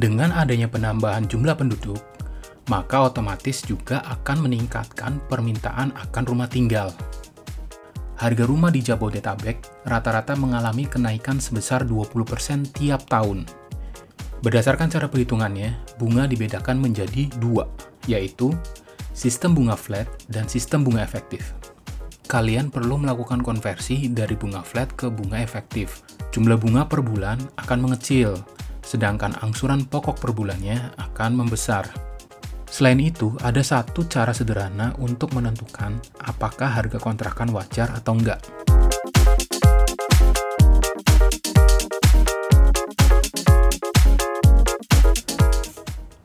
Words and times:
Dengan 0.00 0.32
adanya 0.32 0.64
penambahan 0.64 1.28
jumlah 1.28 1.60
penduduk, 1.60 2.00
maka 2.72 3.04
otomatis 3.04 3.60
juga 3.60 4.00
akan 4.08 4.48
meningkatkan 4.48 5.20
permintaan 5.28 5.92
akan 5.92 6.24
rumah 6.24 6.48
tinggal. 6.48 6.88
Harga 8.16 8.48
rumah 8.48 8.72
di 8.72 8.80
Jabodetabek 8.80 9.84
rata-rata 9.84 10.32
mengalami 10.40 10.88
kenaikan 10.88 11.36
sebesar 11.36 11.84
20% 11.84 12.16
tiap 12.72 13.04
tahun. 13.12 13.44
Berdasarkan 14.40 14.88
cara 14.88 15.04
perhitungannya, 15.04 15.76
bunga 16.00 16.24
dibedakan 16.24 16.80
menjadi 16.80 17.28
dua, 17.36 17.68
yaitu 18.08 18.56
sistem 19.12 19.52
bunga 19.52 19.76
flat 19.76 20.08
dan 20.32 20.48
sistem 20.48 20.80
bunga 20.80 21.04
efektif. 21.04 21.52
Kalian 22.24 22.72
perlu 22.72 22.96
melakukan 22.96 23.44
konversi 23.44 24.08
dari 24.08 24.32
bunga 24.32 24.64
flat 24.64 24.96
ke 24.96 25.12
bunga 25.12 25.44
efektif. 25.44 26.00
Jumlah 26.32 26.56
bunga 26.56 26.88
per 26.88 27.04
bulan 27.04 27.36
akan 27.60 27.84
mengecil, 27.84 28.40
sedangkan 28.90 29.38
angsuran 29.38 29.86
pokok 29.86 30.18
per 30.18 30.34
bulannya 30.34 30.90
akan 30.98 31.38
membesar. 31.38 31.86
Selain 32.66 32.98
itu, 32.98 33.38
ada 33.38 33.62
satu 33.62 34.10
cara 34.10 34.34
sederhana 34.34 34.98
untuk 34.98 35.30
menentukan 35.30 36.02
apakah 36.18 36.74
harga 36.74 36.98
kontrakan 36.98 37.54
wajar 37.54 37.94
atau 37.94 38.18
enggak. 38.18 38.42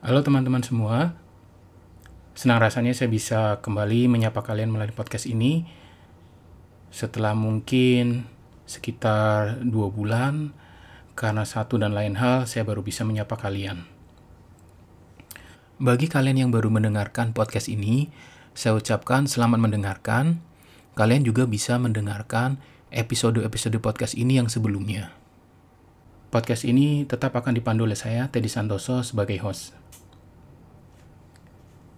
Halo 0.02 0.26
teman-teman 0.26 0.66
semua, 0.66 1.14
senang 2.34 2.58
rasanya 2.58 2.98
saya 2.98 3.06
bisa 3.06 3.62
kembali 3.62 4.10
menyapa 4.10 4.42
kalian 4.42 4.74
melalui 4.74 4.90
podcast 4.90 5.30
ini. 5.30 5.70
Setelah 6.90 7.30
mungkin 7.38 8.26
sekitar 8.66 9.62
dua 9.62 9.86
bulan, 9.86 10.65
karena 11.16 11.48
satu 11.48 11.80
dan 11.80 11.96
lain 11.96 12.20
hal, 12.20 12.44
saya 12.44 12.68
baru 12.68 12.84
bisa 12.84 13.00
menyapa 13.02 13.40
kalian. 13.40 13.88
Bagi 15.80 16.12
kalian 16.12 16.46
yang 16.46 16.50
baru 16.52 16.68
mendengarkan 16.68 17.32
podcast 17.32 17.72
ini, 17.72 18.12
saya 18.52 18.76
ucapkan 18.76 19.24
selamat 19.24 19.56
mendengarkan. 19.64 20.44
Kalian 20.96 21.24
juga 21.24 21.48
bisa 21.48 21.80
mendengarkan 21.80 22.60
episode-episode 22.92 23.76
podcast 23.80 24.16
ini 24.16 24.40
yang 24.40 24.48
sebelumnya. 24.52 25.12
Podcast 26.28 26.68
ini 26.68 27.08
tetap 27.08 27.32
akan 27.32 27.56
dipandu 27.56 27.88
oleh 27.88 27.96
saya, 27.96 28.28
Teddy 28.28 28.48
Santoso, 28.52 29.00
sebagai 29.00 29.40
host. 29.40 29.72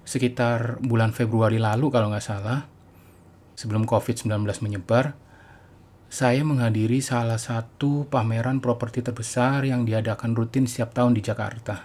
Sekitar 0.07 0.79
bulan 0.83 1.11
Februari 1.11 1.59
lalu 1.59 1.91
kalau 1.91 2.11
nggak 2.11 2.23
salah, 2.23 2.67
sebelum 3.59 3.83
COVID-19 3.83 4.31
menyebar, 4.63 5.19
saya 6.09 6.41
menghadiri 6.41 7.05
salah 7.05 7.37
satu 7.37 8.09
pameran 8.09 8.65
properti 8.65 9.05
terbesar 9.05 9.61
yang 9.69 9.85
diadakan 9.85 10.33
rutin 10.33 10.65
setiap 10.65 10.97
tahun 10.97 11.13
di 11.13 11.21
Jakarta. 11.21 11.85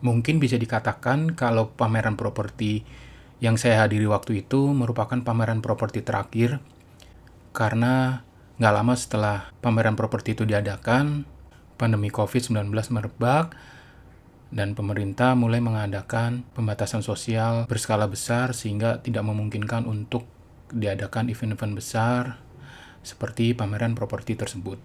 Mungkin 0.00 0.40
bisa 0.40 0.56
dikatakan 0.56 1.36
kalau 1.36 1.76
pameran 1.76 2.16
properti 2.16 2.80
yang 3.44 3.60
saya 3.60 3.84
hadiri 3.84 4.08
waktu 4.08 4.40
itu 4.42 4.72
merupakan 4.72 5.20
pameran 5.20 5.60
properti 5.60 6.00
terakhir 6.00 6.64
karena 7.52 8.24
nggak 8.56 8.74
lama 8.74 8.94
setelah 8.96 9.36
pameran 9.60 10.00
properti 10.00 10.32
itu 10.32 10.48
diadakan, 10.48 11.28
pandemi 11.76 12.08
COVID-19 12.08 12.72
merebak, 12.72 13.52
dan 14.48 14.72
pemerintah 14.72 15.36
mulai 15.36 15.60
mengadakan 15.60 16.48
pembatasan 16.56 17.04
sosial 17.04 17.68
berskala 17.68 18.08
besar 18.08 18.56
sehingga 18.56 19.04
tidak 19.04 19.28
memungkinkan 19.28 19.84
untuk 19.84 20.24
diadakan 20.72 21.28
event-event 21.28 21.76
besar 21.76 22.41
seperti 23.02 23.52
pameran 23.52 23.98
properti 23.98 24.38
tersebut. 24.38 24.78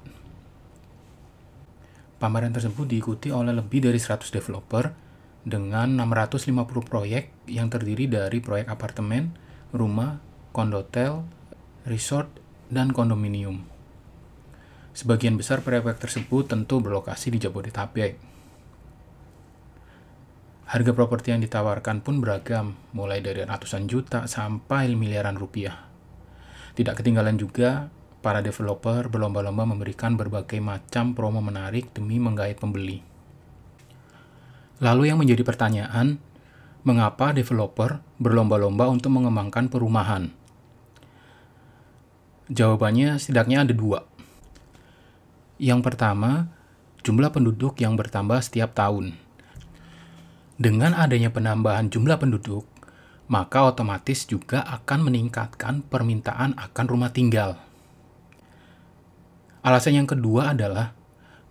Pameran 2.17 2.49
tersebut 2.49 2.89
diikuti 2.89 3.29
oleh 3.29 3.53
lebih 3.53 3.85
dari 3.85 4.01
100 4.01 4.33
developer 4.33 4.89
dengan 5.45 6.01
650 6.01 6.65
proyek 6.83 7.29
yang 7.45 7.69
terdiri 7.69 8.09
dari 8.09 8.41
proyek 8.41 8.67
apartemen, 8.67 9.37
rumah, 9.69 10.17
kondotel, 10.49 11.23
resort, 11.85 12.27
dan 12.73 12.91
kondominium. 12.91 13.63
Sebagian 14.97 15.37
besar 15.37 15.61
proyek 15.61 16.01
tersebut 16.01 16.49
tentu 16.49 16.81
berlokasi 16.81 17.29
di 17.29 17.37
Jabodetabek. 17.37 18.17
Harga 20.67 20.91
properti 20.91 21.31
yang 21.31 21.39
ditawarkan 21.39 22.03
pun 22.03 22.19
beragam, 22.19 22.75
mulai 22.91 23.23
dari 23.23 23.45
ratusan 23.45 23.87
juta 23.87 24.27
sampai 24.27 24.91
miliaran 24.99 25.39
rupiah. 25.39 25.87
Tidak 26.75 26.91
ketinggalan 26.91 27.39
juga, 27.39 27.87
para 28.19 28.41
developer 28.41 29.07
berlomba-lomba 29.07 29.63
memberikan 29.63 30.17
berbagai 30.17 30.57
macam 30.59 31.13
promo 31.13 31.39
menarik 31.39 31.93
demi 31.93 32.17
menggait 32.17 32.57
pembeli. 32.57 32.99
Lalu 34.77 35.09
yang 35.09 35.17
menjadi 35.17 35.41
pertanyaan, 35.41 36.21
mengapa 36.85 37.33
developer 37.33 37.99
berlomba-lomba 38.21 38.87
untuk 38.93 39.09
mengembangkan 39.09 39.73
perumahan? 39.73 40.29
Jawabannya 42.47 43.19
setidaknya 43.19 43.65
ada 43.65 43.73
dua. 43.73 44.05
Yang 45.57 45.81
pertama, 45.83 46.47
jumlah 47.01 47.33
penduduk 47.33 47.81
yang 47.81 47.97
bertambah 47.97 48.39
setiap 48.39 48.77
tahun. 48.77 49.17
Dengan 50.55 50.93
adanya 50.93 51.33
penambahan 51.33 51.91
jumlah 51.91 52.17
penduduk, 52.17 52.63
maka 53.27 53.67
otomatis 53.67 54.23
juga 54.23 54.63
akan 54.63 55.11
meningkatkan 55.11 55.83
permintaan 55.83 56.55
akan 56.55 56.85
rumah 56.87 57.11
tinggal. 57.11 57.59
Alasan 59.67 59.99
yang 59.99 60.07
kedua 60.07 60.55
adalah 60.55 60.95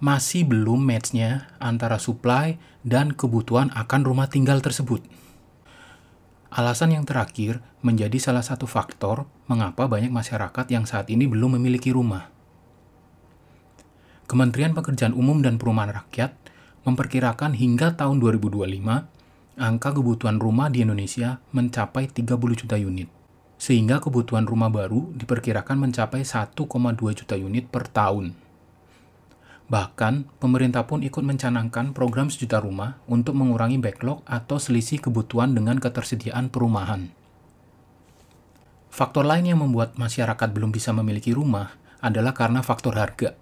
masih 0.01 0.49
belum 0.49 0.81
match-nya 0.81 1.53
antara 1.61 2.01
supply 2.01 2.57
dan 2.81 3.13
kebutuhan 3.13 3.69
akan 3.77 4.09
rumah 4.09 4.33
tinggal 4.33 4.65
tersebut. 4.65 5.05
Alasan 6.49 6.97
yang 6.97 7.05
terakhir 7.05 7.61
menjadi 7.85 8.17
salah 8.17 8.41
satu 8.41 8.65
faktor 8.65 9.29
mengapa 9.53 9.85
banyak 9.85 10.09
masyarakat 10.09 10.65
yang 10.73 10.89
saat 10.89 11.13
ini 11.13 11.29
belum 11.29 11.61
memiliki 11.61 11.93
rumah. 11.93 12.33
Kementerian 14.25 14.73
Pekerjaan 14.73 15.13
Umum 15.13 15.45
dan 15.45 15.61
Perumahan 15.61 16.01
Rakyat 16.01 16.33
memperkirakan 16.89 17.53
hingga 17.53 18.01
tahun 18.01 18.17
2025, 18.25 19.61
angka 19.61 19.93
kebutuhan 19.93 20.41
rumah 20.41 20.73
di 20.73 20.89
Indonesia 20.89 21.45
mencapai 21.53 22.09
30 22.09 22.33
juta 22.65 22.81
unit, 22.81 23.13
sehingga 23.57 24.01
kebutuhan 24.01 24.45
rumah 24.45 24.69
baru 24.69 25.13
diperkirakan 25.17 25.89
mencapai 25.89 26.23
1,2 26.25 26.57
juta 27.17 27.35
unit 27.37 27.69
per 27.73 27.89
tahun. 27.89 28.37
Bahkan, 29.67 30.39
pemerintah 30.39 30.87
pun 30.87 31.03
ikut 31.03 31.27
mencanangkan 31.27 31.91
program 31.91 32.31
sejuta 32.31 32.63
rumah 32.63 33.03
untuk 33.11 33.35
mengurangi 33.35 33.83
backlog 33.83 34.23
atau 34.23 34.63
selisih 34.63 35.03
kebutuhan 35.03 35.59
dengan 35.59 35.83
ketersediaan 35.83 36.55
perumahan. 36.55 37.11
Faktor 38.95 39.27
lain 39.27 39.51
yang 39.51 39.61
membuat 39.61 39.99
masyarakat 39.99 40.49
belum 40.55 40.71
bisa 40.71 40.95
memiliki 40.95 41.35
rumah 41.35 41.75
adalah 41.99 42.31
karena 42.33 42.63
faktor 42.63 42.95
harga. 42.95 43.35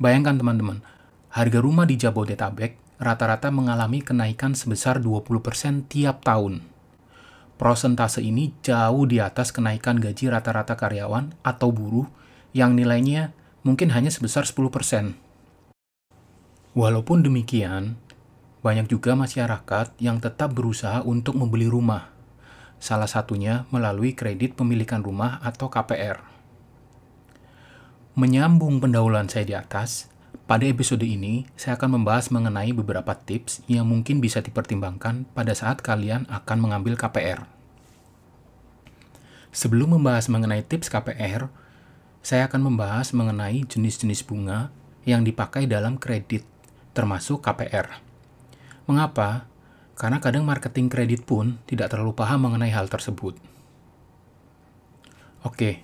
Bayangkan 0.00 0.40
teman-teman, 0.40 0.82
harga 1.30 1.58
rumah 1.60 1.86
di 1.86 2.00
Jabodetabek 2.00 2.98
rata-rata 2.98 3.52
mengalami 3.52 4.00
kenaikan 4.00 4.56
sebesar 4.56 4.98
20% 4.98 5.86
tiap 5.86 6.24
tahun. 6.24 6.73
Prosentase 7.54 8.18
ini 8.18 8.50
jauh 8.66 9.06
di 9.06 9.22
atas 9.22 9.54
kenaikan 9.54 10.02
gaji 10.02 10.26
rata-rata 10.26 10.74
karyawan 10.74 11.38
atau 11.46 11.70
buruh 11.70 12.10
yang 12.50 12.74
nilainya 12.74 13.30
mungkin 13.62 13.94
hanya 13.94 14.10
sebesar 14.10 14.42
10%. 14.42 15.14
Walaupun 16.74 17.22
demikian, 17.22 17.94
banyak 18.66 18.90
juga 18.90 19.14
masyarakat 19.14 19.94
yang 20.02 20.18
tetap 20.18 20.50
berusaha 20.50 21.06
untuk 21.06 21.38
membeli 21.38 21.70
rumah, 21.70 22.10
salah 22.82 23.06
satunya 23.06 23.70
melalui 23.70 24.18
kredit 24.18 24.58
pemilikan 24.58 25.04
rumah 25.04 25.38
atau 25.46 25.70
KPR. 25.70 26.18
Menyambung 28.18 28.82
pendahuluan 28.82 29.30
saya 29.30 29.46
di 29.46 29.54
atas, 29.54 30.10
pada 30.44 30.68
episode 30.68 31.00
ini 31.08 31.48
saya 31.56 31.80
akan 31.80 32.00
membahas 32.00 32.28
mengenai 32.28 32.76
beberapa 32.76 33.16
tips 33.16 33.64
yang 33.64 33.88
mungkin 33.88 34.20
bisa 34.20 34.44
dipertimbangkan 34.44 35.24
pada 35.32 35.56
saat 35.56 35.80
kalian 35.80 36.28
akan 36.28 36.58
mengambil 36.60 37.00
KPR. 37.00 37.48
Sebelum 39.56 39.96
membahas 39.96 40.28
mengenai 40.28 40.60
tips 40.60 40.92
KPR, 40.92 41.48
saya 42.20 42.44
akan 42.44 42.60
membahas 42.60 43.16
mengenai 43.16 43.64
jenis-jenis 43.64 44.20
bunga 44.28 44.68
yang 45.08 45.24
dipakai 45.24 45.64
dalam 45.64 45.96
kredit, 45.96 46.44
termasuk 46.92 47.40
KPR. 47.40 48.04
Mengapa? 48.84 49.48
Karena 49.96 50.20
kadang 50.20 50.44
marketing 50.44 50.92
kredit 50.92 51.24
pun 51.24 51.56
tidak 51.64 51.88
terlalu 51.88 52.12
paham 52.12 52.44
mengenai 52.44 52.68
hal 52.68 52.92
tersebut. 52.92 53.40
Oke, 55.40 55.80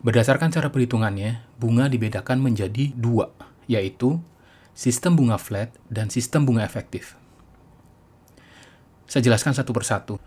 berdasarkan 0.00 0.48
cara 0.48 0.72
perhitungannya, 0.72 1.44
bunga 1.60 1.92
dibedakan 1.92 2.40
menjadi 2.40 2.94
dua, 2.94 3.34
yaitu 3.66 4.18
sistem 4.74 5.14
bunga 5.18 5.38
flat 5.38 5.70
dan 5.90 6.10
sistem 6.10 6.46
bunga 6.46 6.62
efektif. 6.66 7.18
Saya 9.06 9.22
jelaskan 9.22 9.54
satu 9.54 9.70
persatu. 9.70 10.18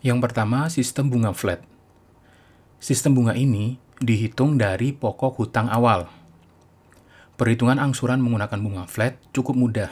Yang 0.00 0.18
pertama, 0.24 0.72
sistem 0.72 1.12
bunga 1.12 1.36
flat. 1.36 1.60
Sistem 2.80 3.18
bunga 3.18 3.36
ini 3.36 3.76
dihitung 3.98 4.56
dari 4.56 4.94
pokok 4.94 5.36
hutang 5.42 5.68
awal. 5.68 6.08
Perhitungan 7.38 7.78
angsuran 7.78 8.18
menggunakan 8.18 8.58
bunga 8.58 8.84
flat 8.88 9.18
cukup 9.30 9.54
mudah. 9.54 9.90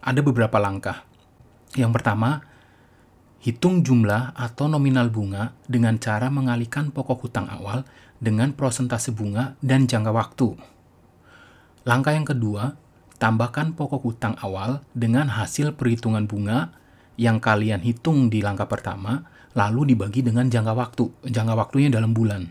Ada 0.00 0.20
beberapa 0.24 0.56
langkah. 0.56 1.04
Yang 1.76 2.00
pertama, 2.00 2.44
hitung 3.40 3.80
jumlah 3.80 4.36
atau 4.36 4.68
nominal 4.68 5.08
bunga 5.08 5.56
dengan 5.64 5.96
cara 5.96 6.28
mengalihkan 6.28 6.92
pokok 6.92 7.28
hutang 7.28 7.48
awal 7.48 7.88
dengan 8.20 8.52
prosentase 8.52 9.12
bunga 9.14 9.56
dan 9.64 9.88
jangka 9.88 10.12
waktu. 10.12 10.48
Langkah 11.90 12.14
yang 12.14 12.22
kedua, 12.22 12.78
tambahkan 13.18 13.74
pokok 13.74 14.06
hutang 14.06 14.38
awal 14.38 14.86
dengan 14.94 15.26
hasil 15.26 15.74
perhitungan 15.74 16.30
bunga 16.30 16.70
yang 17.18 17.42
kalian 17.42 17.82
hitung 17.82 18.30
di 18.30 18.38
langkah 18.46 18.70
pertama, 18.70 19.26
lalu 19.58 19.90
dibagi 19.90 20.22
dengan 20.22 20.46
jangka 20.46 20.70
waktu. 20.70 21.10
Jangka 21.26 21.58
waktunya 21.58 21.90
dalam 21.90 22.14
bulan. 22.14 22.46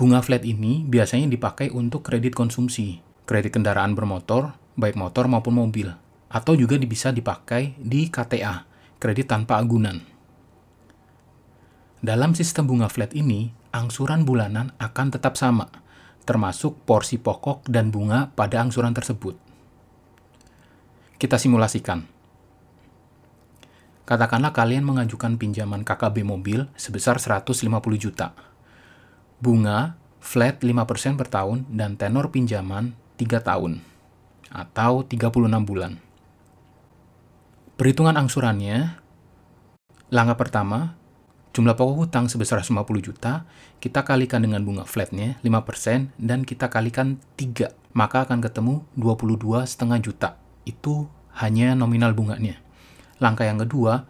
Bunga 0.00 0.24
flat 0.24 0.40
ini 0.48 0.88
biasanya 0.88 1.28
dipakai 1.28 1.68
untuk 1.68 2.00
kredit 2.00 2.32
konsumsi, 2.32 2.96
kredit 3.28 3.60
kendaraan 3.60 3.92
bermotor, 3.92 4.56
baik 4.80 4.96
motor 4.96 5.28
maupun 5.28 5.60
mobil, 5.60 5.92
atau 6.32 6.56
juga 6.56 6.80
bisa 6.80 7.12
dipakai 7.12 7.76
di 7.76 8.08
KTA, 8.08 8.64
kredit 8.96 9.28
tanpa 9.28 9.60
agunan. 9.60 10.00
Dalam 12.00 12.32
sistem 12.32 12.72
bunga 12.72 12.88
flat 12.88 13.12
ini, 13.12 13.52
angsuran 13.76 14.24
bulanan 14.24 14.72
akan 14.80 15.12
tetap 15.12 15.36
sama, 15.36 15.68
termasuk 16.28 16.84
porsi 16.84 17.16
pokok 17.16 17.64
dan 17.64 17.88
bunga 17.88 18.28
pada 18.36 18.60
angsuran 18.60 18.92
tersebut. 18.92 19.40
Kita 21.16 21.40
simulasikan. 21.40 22.04
Katakanlah 24.04 24.52
kalian 24.52 24.84
mengajukan 24.84 25.40
pinjaman 25.40 25.88
KKB 25.88 26.28
mobil 26.28 26.68
sebesar 26.76 27.16
150 27.16 27.56
juta 27.96 28.36
bunga 29.38 29.94
flat 30.18 30.58
5% 30.58 31.14
per 31.14 31.30
tahun 31.30 31.62
dan 31.70 31.94
tenor 31.94 32.34
pinjaman 32.34 32.98
3 33.18 33.38
tahun 33.38 33.78
atau 34.50 35.06
36 35.06 35.62
bulan. 35.62 35.94
Perhitungan 37.78 38.18
angsurannya, 38.18 38.98
langkah 40.10 40.34
pertama, 40.34 40.97
jumlah 41.58 41.74
pokok 41.74 42.06
hutang 42.06 42.30
sebesar 42.30 42.62
50 42.62 42.86
juta, 43.02 43.42
kita 43.82 44.06
kalikan 44.06 44.46
dengan 44.46 44.62
bunga 44.62 44.86
flatnya 44.86 45.42
5% 45.42 46.14
dan 46.14 46.46
kita 46.46 46.70
kalikan 46.70 47.18
3, 47.34 47.74
maka 47.98 48.22
akan 48.22 48.38
ketemu 48.38 48.86
22,5 48.94 49.66
juta. 49.98 50.38
Itu 50.62 51.10
hanya 51.42 51.74
nominal 51.74 52.14
bunganya. 52.14 52.62
Langkah 53.18 53.42
yang 53.42 53.58
kedua, 53.58 54.06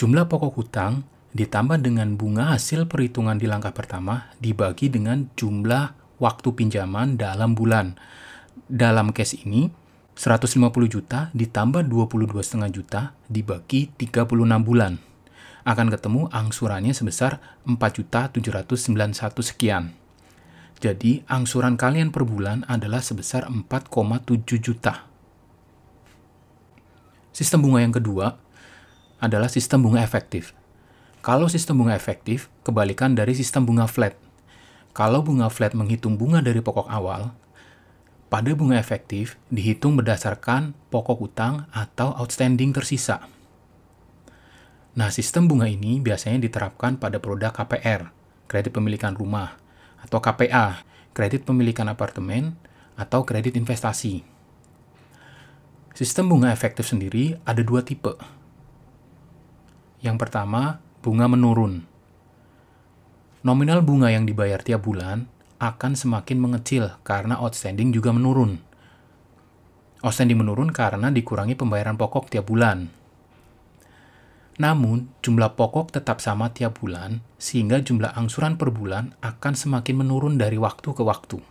jumlah 0.00 0.24
pokok 0.24 0.56
hutang 0.56 1.04
ditambah 1.36 1.84
dengan 1.84 2.16
bunga 2.16 2.56
hasil 2.56 2.88
perhitungan 2.88 3.36
di 3.36 3.44
langkah 3.44 3.76
pertama 3.76 4.32
dibagi 4.40 4.88
dengan 4.88 5.28
jumlah 5.36 6.16
waktu 6.16 6.48
pinjaman 6.48 7.20
dalam 7.20 7.52
bulan. 7.52 8.00
Dalam 8.72 9.12
case 9.12 9.36
ini, 9.44 9.68
150 10.16 10.64
juta 10.88 11.28
ditambah 11.36 11.84
22,5 11.92 12.72
juta 12.72 13.12
dibagi 13.28 13.92
36 14.00 14.64
bulan. 14.64 15.13
Akan 15.64 15.88
ketemu 15.88 16.28
angsurannya 16.28 16.92
sebesar 16.92 17.40
4.791 17.64 19.40
sekian. 19.40 19.96
Jadi, 20.78 21.24
angsuran 21.24 21.80
kalian 21.80 22.12
per 22.12 22.28
bulan 22.28 22.68
adalah 22.68 23.00
sebesar 23.00 23.48
4,7 23.48 24.60
juta. 24.60 25.08
Sistem 27.32 27.64
bunga 27.64 27.80
yang 27.80 27.94
kedua 27.96 28.36
adalah 29.18 29.48
sistem 29.48 29.88
bunga 29.88 30.04
efektif 30.04 30.52
kalau 31.24 31.48
sistem 31.48 31.80
bunga 31.80 31.96
efektif, 31.96 32.52
kebalikan 32.68 33.16
dari 33.16 33.32
sistem 33.32 33.64
bunga 33.64 33.88
flat. 33.88 34.12
Kalau 34.92 35.24
bunga 35.24 35.48
flat 35.48 35.72
menghitung 35.72 36.20
bunga 36.20 36.44
dari 36.44 36.60
pokok 36.60 36.84
awal, 36.84 37.32
pada 38.28 38.52
bunga 38.52 38.76
efektif 38.76 39.40
dihitung 39.48 39.96
berdasarkan 39.96 40.76
pokok 40.92 41.24
utang 41.24 41.64
atau 41.72 42.12
outstanding 42.20 42.76
tersisa. 42.76 43.24
Nah, 44.94 45.10
sistem 45.10 45.50
bunga 45.50 45.66
ini 45.66 45.98
biasanya 45.98 46.38
diterapkan 46.38 47.02
pada 47.02 47.18
produk 47.18 47.50
KPR, 47.50 48.14
kredit 48.46 48.70
pemilikan 48.70 49.18
rumah, 49.18 49.58
atau 49.98 50.22
KPA, 50.22 50.86
kredit 51.10 51.42
pemilikan 51.42 51.90
apartemen, 51.90 52.54
atau 52.94 53.26
kredit 53.26 53.58
investasi. 53.58 54.22
Sistem 55.98 56.30
bunga 56.30 56.54
efektif 56.54 56.86
sendiri 56.86 57.38
ada 57.42 57.62
dua 57.66 57.82
tipe. 57.82 58.14
Yang 59.98 60.16
pertama, 60.22 60.78
bunga 61.02 61.26
menurun. 61.26 61.82
Nominal 63.42 63.82
bunga 63.82 64.14
yang 64.14 64.22
dibayar 64.22 64.62
tiap 64.62 64.86
bulan 64.86 65.26
akan 65.58 65.98
semakin 65.98 66.38
mengecil 66.38 66.94
karena 67.02 67.38
outstanding 67.42 67.90
juga 67.90 68.14
menurun. 68.14 68.62
Outstanding 70.06 70.38
menurun 70.38 70.70
karena 70.70 71.10
dikurangi 71.10 71.58
pembayaran 71.58 71.98
pokok 71.98 72.30
tiap 72.30 72.46
bulan. 72.46 73.03
Namun, 74.54 75.10
jumlah 75.18 75.58
pokok 75.58 75.90
tetap 75.90 76.22
sama 76.22 76.54
tiap 76.54 76.78
bulan, 76.78 77.26
sehingga 77.42 77.82
jumlah 77.82 78.14
angsuran 78.14 78.54
per 78.54 78.70
bulan 78.70 79.10
akan 79.18 79.54
semakin 79.58 80.06
menurun 80.06 80.38
dari 80.38 80.54
waktu 80.54 80.94
ke 80.94 81.02
waktu. 81.02 81.42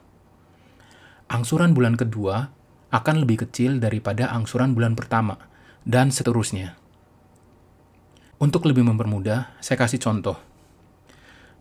Angsuran 1.27 1.75
bulan 1.75 1.99
kedua 1.99 2.47
akan 2.95 3.15
lebih 3.27 3.43
kecil 3.43 3.83
daripada 3.83 4.31
angsuran 4.31 4.71
bulan 4.71 4.95
pertama, 4.95 5.35
dan 5.83 6.15
seterusnya. 6.15 6.79
Untuk 8.39 8.63
lebih 8.63 8.87
mempermudah, 8.87 9.55
saya 9.59 9.75
kasih 9.79 9.99
contoh. 9.99 10.39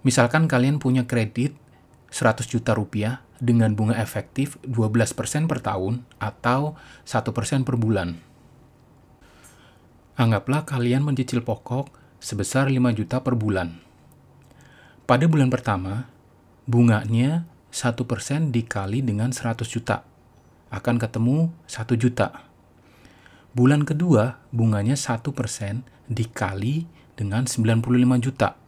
Misalkan 0.03 0.47
kalian 0.47 0.83
punya 0.83 1.07
kredit 1.07 1.55
100 2.11 2.47
juta 2.47 2.75
rupiah 2.75 3.23
dengan 3.43 3.75
bunga 3.75 3.99
efektif 3.99 4.59
12% 4.67 5.51
per 5.51 5.59
tahun 5.63 6.07
atau 6.23 6.79
1% 7.03 7.67
per 7.67 7.75
bulan. 7.79 8.32
Anggaplah 10.13 10.69
kalian 10.69 11.09
mencicil 11.09 11.41
pokok 11.41 11.89
sebesar 12.21 12.69
5 12.69 12.93
juta 12.93 13.25
per 13.25 13.33
bulan. 13.33 13.81
Pada 15.09 15.25
bulan 15.25 15.49
pertama, 15.49 16.05
bunganya 16.69 17.49
1% 17.73 18.53
dikali 18.53 19.01
dengan 19.01 19.33
100 19.33 19.65
juta. 19.65 20.05
Akan 20.69 21.01
ketemu 21.01 21.49
1 21.65 21.97
juta. 21.97 22.45
Bulan 23.57 23.89
kedua, 23.89 24.37
bunganya 24.53 25.01
1% 25.01 25.89
dikali 26.13 26.85
dengan 27.17 27.49
95 27.49 28.21
juta. 28.21 28.61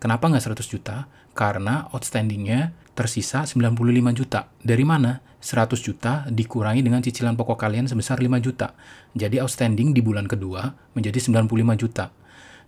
Kenapa 0.00 0.32
nggak 0.32 0.56
100 0.56 0.72
juta? 0.72 1.04
Karena 1.36 1.84
outstandingnya 1.92 2.72
tersisa 2.96 3.44
95 3.44 4.16
juta. 4.16 4.48
Dari 4.64 4.88
mana? 4.88 5.20
100 5.38 5.78
juta 5.78 6.26
dikurangi 6.26 6.82
dengan 6.82 6.98
cicilan 6.98 7.38
pokok 7.38 7.58
kalian 7.58 7.86
sebesar 7.86 8.18
5 8.18 8.42
juta. 8.42 8.74
Jadi 9.14 9.38
outstanding 9.38 9.94
di 9.94 10.02
bulan 10.02 10.26
kedua 10.26 10.74
menjadi 10.98 11.18
95 11.22 11.78
juta. 11.78 12.10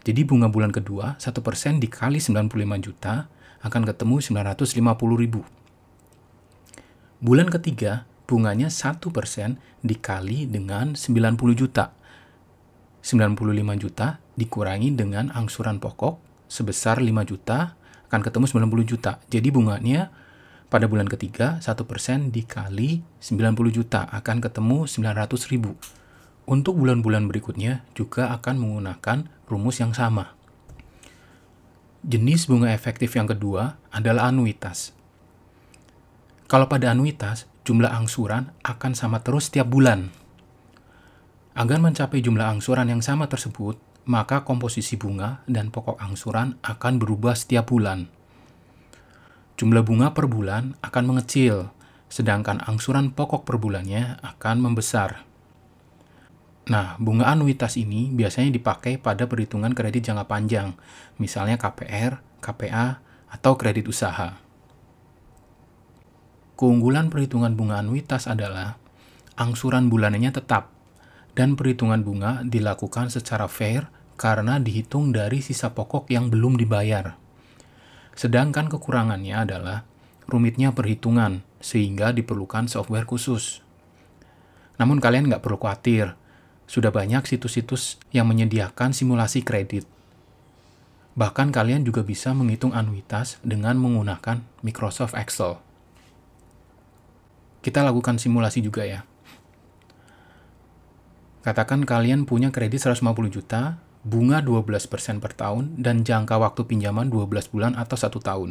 Jadi 0.00 0.20
bunga 0.24 0.48
bulan 0.48 0.72
kedua, 0.72 1.18
1% 1.20 1.82
dikali 1.82 2.18
95 2.22 2.80
juta 2.80 3.28
akan 3.60 3.82
ketemu 3.84 4.16
950 4.24 5.20
ribu. 5.20 5.44
Bulan 7.20 7.52
ketiga, 7.52 8.08
bunganya 8.24 8.72
1% 8.72 9.60
dikali 9.84 10.48
dengan 10.48 10.96
90 10.96 11.52
juta. 11.52 11.92
95 13.04 13.76
juta 13.76 14.20
dikurangi 14.40 14.92
dengan 14.96 15.28
angsuran 15.32 15.80
pokok 15.80 16.16
sebesar 16.48 17.00
5 17.00 17.12
juta 17.28 17.76
akan 18.08 18.20
ketemu 18.24 18.44
90 18.48 18.84
juta. 18.88 19.12
Jadi 19.28 19.48
bunganya 19.52 20.08
pada 20.70 20.86
bulan 20.86 21.10
ketiga 21.10 21.58
1% 21.58 22.30
dikali 22.30 23.02
90 23.18 23.76
juta 23.76 24.06
akan 24.06 24.38
ketemu 24.38 24.86
900 24.86 25.50
ribu. 25.50 25.74
Untuk 26.46 26.78
bulan-bulan 26.78 27.26
berikutnya 27.26 27.82
juga 27.98 28.30
akan 28.38 28.54
menggunakan 28.56 29.26
rumus 29.50 29.82
yang 29.82 29.90
sama. 29.90 30.38
Jenis 32.06 32.46
bunga 32.46 32.70
efektif 32.70 33.12
yang 33.18 33.26
kedua 33.26 33.82
adalah 33.90 34.30
anuitas. 34.30 34.94
Kalau 36.46 36.70
pada 36.70 36.94
anuitas, 36.94 37.50
jumlah 37.66 37.90
angsuran 37.90 38.54
akan 38.62 38.94
sama 38.94 39.20
terus 39.26 39.50
setiap 39.50 39.68
bulan. 39.68 40.10
Agar 41.54 41.82
mencapai 41.82 42.22
jumlah 42.22 42.46
angsuran 42.46 42.88
yang 42.88 43.02
sama 43.02 43.26
tersebut, 43.26 43.78
maka 44.06 44.42
komposisi 44.46 44.96
bunga 44.96 45.42
dan 45.50 45.70
pokok 45.74 45.98
angsuran 45.98 46.56
akan 46.62 46.98
berubah 46.98 47.36
setiap 47.36 47.70
bulan. 47.70 48.19
Jumlah 49.61 49.85
bunga 49.85 50.17
per 50.17 50.25
bulan 50.25 50.73
akan 50.81 51.05
mengecil, 51.05 51.69
sedangkan 52.09 52.64
angsuran 52.64 53.12
pokok 53.12 53.45
per 53.45 53.61
bulannya 53.61 54.17
akan 54.25 54.57
membesar. 54.57 55.29
Nah, 56.73 56.97
bunga 56.97 57.29
anuitas 57.29 57.76
ini 57.76 58.09
biasanya 58.09 58.57
dipakai 58.57 58.97
pada 58.97 59.29
perhitungan 59.29 59.76
kredit 59.76 60.09
jangka 60.09 60.25
panjang, 60.33 60.81
misalnya 61.21 61.61
KPR, 61.61 62.25
KPA, 62.40 63.05
atau 63.29 63.52
kredit 63.61 63.85
usaha. 63.85 64.40
Keunggulan 66.57 67.12
perhitungan 67.12 67.52
bunga 67.52 67.85
anuitas 67.85 68.33
adalah 68.33 68.81
angsuran 69.37 69.93
bulanannya 69.93 70.40
tetap 70.40 70.73
dan 71.37 71.52
perhitungan 71.52 72.00
bunga 72.00 72.40
dilakukan 72.49 73.12
secara 73.12 73.45
fair 73.45 73.93
karena 74.17 74.57
dihitung 74.57 75.12
dari 75.12 75.45
sisa 75.45 75.76
pokok 75.76 76.09
yang 76.09 76.33
belum 76.33 76.57
dibayar. 76.57 77.21
Sedangkan 78.14 78.67
kekurangannya 78.69 79.35
adalah 79.35 79.88
rumitnya 80.31 80.71
perhitungan 80.71 81.43
sehingga 81.59 82.14
diperlukan 82.14 82.71
software 82.71 83.05
khusus. 83.05 83.61
Namun 84.81 85.02
kalian 85.02 85.29
nggak 85.29 85.45
perlu 85.45 85.61
khawatir, 85.61 86.17
sudah 86.71 86.95
banyak 86.95 87.26
situs-situs 87.26 87.99
yang 88.14 88.31
menyediakan 88.31 88.95
simulasi 88.95 89.43
kredit. 89.43 89.85
Bahkan 91.19 91.50
kalian 91.50 91.83
juga 91.83 92.07
bisa 92.07 92.31
menghitung 92.31 92.71
anuitas 92.73 93.43
dengan 93.43 93.75
menggunakan 93.76 94.40
Microsoft 94.62 95.19
Excel. 95.19 95.59
Kita 97.61 97.85
lakukan 97.85 98.17
simulasi 98.17 98.64
juga 98.64 98.87
ya. 98.87 99.05
Katakan 101.45 101.85
kalian 101.85 102.25
punya 102.25 102.55
kredit 102.55 102.87
150 102.87 103.05
juta, 103.29 103.83
bunga 104.07 104.40
12% 104.40 105.21
per 105.21 105.33
tahun, 105.37 105.76
dan 105.80 106.02
jangka 106.02 106.40
waktu 106.40 106.64
pinjaman 106.64 107.12
12 107.12 107.52
bulan 107.52 107.73
atau 107.76 107.97
1 107.97 108.21
tahun. 108.21 108.50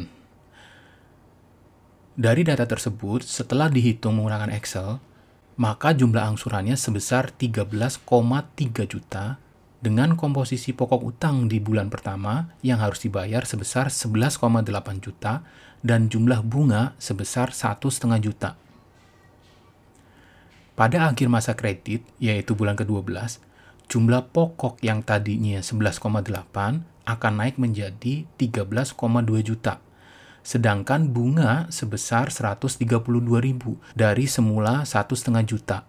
Dari 2.20 2.42
data 2.44 2.68
tersebut, 2.68 3.24
setelah 3.24 3.72
dihitung 3.72 4.18
menggunakan 4.20 4.52
Excel, 4.52 5.00
maka 5.60 5.92
jumlah 5.92 6.24
angsurannya 6.36 6.76
sebesar 6.76 7.32
13,3 7.32 8.04
juta 8.88 9.40
dengan 9.80 10.12
komposisi 10.12 10.76
pokok 10.76 11.00
utang 11.00 11.48
di 11.48 11.56
bulan 11.56 11.88
pertama 11.88 12.52
yang 12.60 12.84
harus 12.84 13.00
dibayar 13.00 13.44
sebesar 13.48 13.88
11,8 13.88 14.68
juta 15.00 15.40
dan 15.80 16.12
jumlah 16.12 16.44
bunga 16.44 16.92
sebesar 17.00 17.56
1,5 17.56 18.20
juta. 18.20 18.60
Pada 20.76 21.12
akhir 21.12 21.28
masa 21.28 21.52
kredit, 21.56 22.04
yaitu 22.20 22.56
bulan 22.56 22.76
ke-12, 22.76 23.40
jumlah 23.90 24.30
pokok 24.30 24.80
yang 24.86 25.02
tadinya 25.02 25.58
11,8 25.58 26.06
akan 27.04 27.32
naik 27.34 27.58
menjadi 27.58 28.24
13,2 28.38 28.94
juta 29.42 29.82
sedangkan 30.40 31.12
bunga 31.12 31.68
sebesar 31.68 32.32
132.000 32.32 32.96
dari 33.92 34.24
semula 34.24 34.88
1,5 34.88 35.36
juta. 35.44 35.84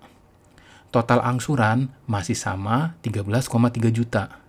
Total 0.91 1.23
angsuran 1.23 1.87
masih 2.03 2.35
sama 2.35 2.99
13,3 2.99 3.95
juta. 3.95 4.43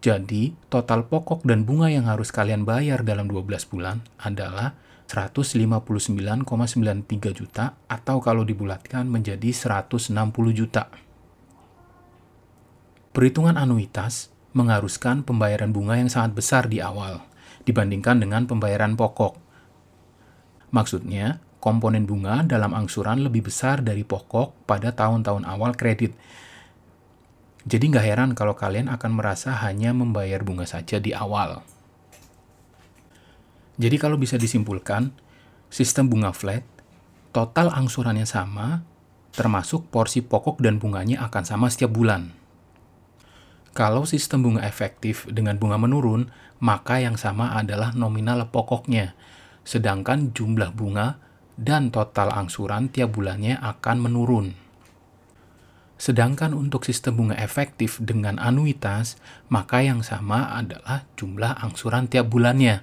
Jadi, 0.00 0.56
total 0.72 1.04
pokok 1.08 1.44
dan 1.44 1.68
bunga 1.68 1.92
yang 1.92 2.08
harus 2.08 2.32
kalian 2.32 2.64
bayar 2.64 3.04
dalam 3.04 3.28
12 3.28 3.68
bulan 3.68 4.00
adalah 4.16 4.72
159,93 5.12 6.46
juta 7.36 7.76
atau 7.84 8.16
kalau 8.24 8.42
dibulatkan 8.48 9.04
menjadi 9.04 9.52
160 9.52 10.16
juta. 10.56 10.88
Perhitungan 13.16 13.56
anuitas 13.56 14.28
mengharuskan 14.52 15.24
pembayaran 15.24 15.72
bunga 15.72 15.96
yang 15.96 16.12
sangat 16.12 16.36
besar 16.36 16.68
di 16.68 16.84
awal 16.84 17.24
dibandingkan 17.64 18.20
dengan 18.20 18.44
pembayaran 18.44 18.92
pokok. 18.92 19.40
Maksudnya, 20.68 21.40
komponen 21.56 22.04
bunga 22.04 22.44
dalam 22.44 22.76
angsuran 22.76 23.24
lebih 23.24 23.48
besar 23.48 23.80
dari 23.80 24.04
pokok 24.04 24.68
pada 24.68 24.92
tahun-tahun 24.92 25.48
awal 25.48 25.72
kredit. 25.80 26.12
Jadi 27.64 27.84
nggak 27.88 28.04
heran 28.04 28.30
kalau 28.36 28.52
kalian 28.52 28.92
akan 28.92 29.16
merasa 29.16 29.56
hanya 29.64 29.96
membayar 29.96 30.44
bunga 30.44 30.68
saja 30.68 31.00
di 31.00 31.16
awal. 31.16 31.64
Jadi 33.80 33.96
kalau 33.96 34.20
bisa 34.20 34.36
disimpulkan, 34.36 35.08
sistem 35.72 36.12
bunga 36.12 36.36
flat, 36.36 36.68
total 37.32 37.72
angsurannya 37.72 38.28
sama, 38.28 38.84
termasuk 39.32 39.88
porsi 39.88 40.20
pokok 40.20 40.60
dan 40.60 40.76
bunganya 40.76 41.24
akan 41.24 41.48
sama 41.48 41.72
setiap 41.72 41.96
bulan. 41.96 42.44
Kalau 43.76 44.08
sistem 44.08 44.40
bunga 44.40 44.64
efektif 44.64 45.28
dengan 45.28 45.60
bunga 45.60 45.76
menurun, 45.76 46.32
maka 46.64 46.96
yang 46.96 47.20
sama 47.20 47.52
adalah 47.52 47.92
nominal 47.92 48.48
pokoknya, 48.48 49.12
sedangkan 49.68 50.32
jumlah 50.32 50.72
bunga 50.72 51.20
dan 51.60 51.92
total 51.92 52.32
angsuran 52.32 52.88
tiap 52.88 53.12
bulannya 53.12 53.60
akan 53.60 53.96
menurun. 54.00 54.56
Sedangkan 56.00 56.56
untuk 56.56 56.88
sistem 56.88 57.20
bunga 57.20 57.36
efektif 57.36 58.00
dengan 58.00 58.40
anuitas, 58.40 59.20
maka 59.52 59.84
yang 59.84 60.00
sama 60.00 60.56
adalah 60.56 61.04
jumlah 61.20 61.60
angsuran 61.60 62.08
tiap 62.08 62.32
bulannya. 62.32 62.80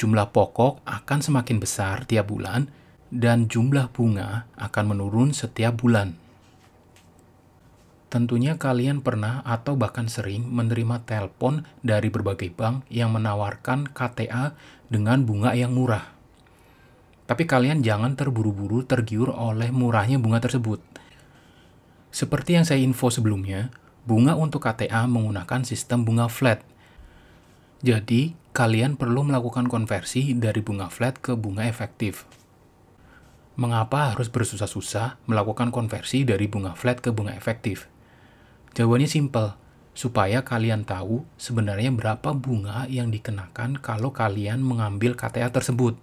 Jumlah 0.00 0.32
pokok 0.32 0.88
akan 0.88 1.20
semakin 1.20 1.60
besar 1.60 2.08
tiap 2.08 2.32
bulan, 2.32 2.72
dan 3.12 3.44
jumlah 3.44 3.92
bunga 3.92 4.48
akan 4.56 4.96
menurun 4.96 5.36
setiap 5.36 5.84
bulan. 5.84 6.25
Tentunya 8.16 8.56
kalian 8.56 9.04
pernah 9.04 9.44
atau 9.44 9.76
bahkan 9.76 10.08
sering 10.08 10.48
menerima 10.48 11.04
telepon 11.04 11.68
dari 11.84 12.08
berbagai 12.08 12.48
bank 12.48 12.88
yang 12.88 13.12
menawarkan 13.12 13.92
KTA 13.92 14.56
dengan 14.88 15.28
bunga 15.28 15.52
yang 15.52 15.76
murah. 15.76 16.16
Tapi 17.28 17.44
kalian 17.44 17.84
jangan 17.84 18.16
terburu-buru 18.16 18.88
tergiur 18.88 19.36
oleh 19.36 19.68
murahnya 19.68 20.16
bunga 20.16 20.40
tersebut. 20.40 20.80
Seperti 22.08 22.56
yang 22.56 22.64
saya 22.64 22.80
info 22.80 23.12
sebelumnya, 23.12 23.68
bunga 24.08 24.32
untuk 24.32 24.64
KTA 24.64 25.04
menggunakan 25.04 25.68
sistem 25.68 26.08
bunga 26.08 26.32
flat. 26.32 26.64
Jadi, 27.84 28.32
kalian 28.56 28.96
perlu 28.96 29.28
melakukan 29.28 29.68
konversi 29.68 30.32
dari 30.32 30.64
bunga 30.64 30.88
flat 30.88 31.20
ke 31.20 31.36
bunga 31.36 31.68
efektif. 31.68 32.24
Mengapa 33.60 34.16
harus 34.16 34.32
bersusah-susah 34.32 35.20
melakukan 35.28 35.68
konversi 35.68 36.24
dari 36.24 36.48
bunga 36.48 36.72
flat 36.72 37.04
ke 37.04 37.12
bunga 37.12 37.36
efektif? 37.36 37.92
Jawabannya 38.76 39.08
simpel, 39.08 39.56
supaya 39.96 40.44
kalian 40.44 40.84
tahu 40.84 41.24
sebenarnya 41.40 41.88
berapa 41.96 42.36
bunga 42.36 42.84
yang 42.92 43.08
dikenakan 43.08 43.80
kalau 43.80 44.12
kalian 44.12 44.60
mengambil 44.60 45.16
KTA 45.16 45.48
tersebut. 45.48 45.96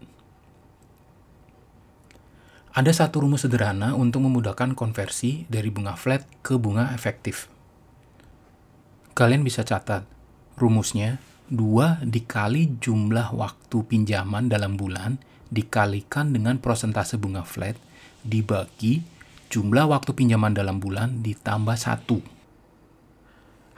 Ada 2.73 3.05
satu 3.05 3.21
rumus 3.21 3.45
sederhana 3.45 3.93
untuk 3.93 4.25
memudahkan 4.25 4.73
konversi 4.73 5.45
dari 5.45 5.69
bunga 5.69 5.93
flat 5.93 6.25
ke 6.41 6.57
bunga 6.57 6.89
efektif. 6.97 7.45
Kalian 9.13 9.45
bisa 9.45 9.61
catat, 9.61 10.09
rumusnya 10.57 11.21
2 11.53 12.01
dikali 12.09 12.81
jumlah 12.81 13.37
waktu 13.37 13.77
pinjaman 13.85 14.49
dalam 14.49 14.73
bulan 14.73 15.21
dikalikan 15.53 16.33
dengan 16.33 16.57
prosentase 16.57 17.21
bunga 17.21 17.45
flat 17.45 17.77
dibagi 18.25 19.05
jumlah 19.53 19.85
waktu 19.85 20.17
pinjaman 20.17 20.57
dalam 20.57 20.81
bulan 20.81 21.21
ditambah 21.21 21.77
1. 21.77 22.32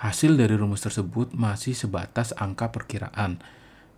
Hasil 0.06 0.38
dari 0.38 0.54
rumus 0.54 0.86
tersebut 0.86 1.34
masih 1.34 1.74
sebatas 1.74 2.30
angka 2.38 2.70
perkiraan. 2.70 3.42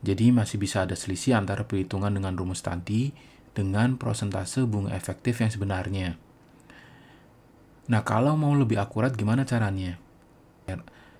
Jadi 0.07 0.31
masih 0.31 0.55
bisa 0.55 0.87
ada 0.87 0.95
selisih 0.95 1.35
antara 1.35 1.67
perhitungan 1.67 2.15
dengan 2.15 2.31
rumus 2.31 2.63
tadi 2.63 3.11
dengan 3.51 3.99
prosentase 3.99 4.63
bunga 4.63 4.95
efektif 4.95 5.43
yang 5.43 5.51
sebenarnya. 5.51 6.15
Nah, 7.91 8.07
kalau 8.07 8.39
mau 8.39 8.55
lebih 8.55 8.79
akurat 8.79 9.11
gimana 9.19 9.43
caranya? 9.43 9.99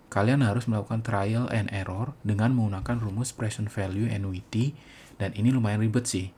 Kalian 0.08 0.40
harus 0.40 0.72
melakukan 0.72 1.04
trial 1.04 1.52
and 1.52 1.68
error 1.76 2.16
dengan 2.24 2.56
menggunakan 2.56 2.96
rumus 3.04 3.36
present 3.36 3.68
value 3.68 4.08
annuity 4.08 4.72
dan 5.20 5.36
ini 5.36 5.52
lumayan 5.52 5.84
ribet 5.84 6.08
sih. 6.08 6.32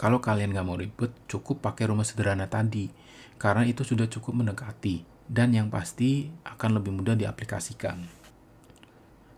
Kalau 0.00 0.24
kalian 0.24 0.48
nggak 0.48 0.64
mau 0.64 0.80
ribet, 0.80 1.12
cukup 1.28 1.60
pakai 1.60 1.92
rumus 1.92 2.16
sederhana 2.16 2.48
tadi, 2.48 2.88
karena 3.36 3.68
itu 3.68 3.84
sudah 3.84 4.08
cukup 4.08 4.32
mendekati 4.32 5.12
dan 5.28 5.56
yang 5.56 5.72
pasti 5.72 6.28
akan 6.44 6.80
lebih 6.80 6.92
mudah 6.92 7.16
diaplikasikan. 7.16 8.04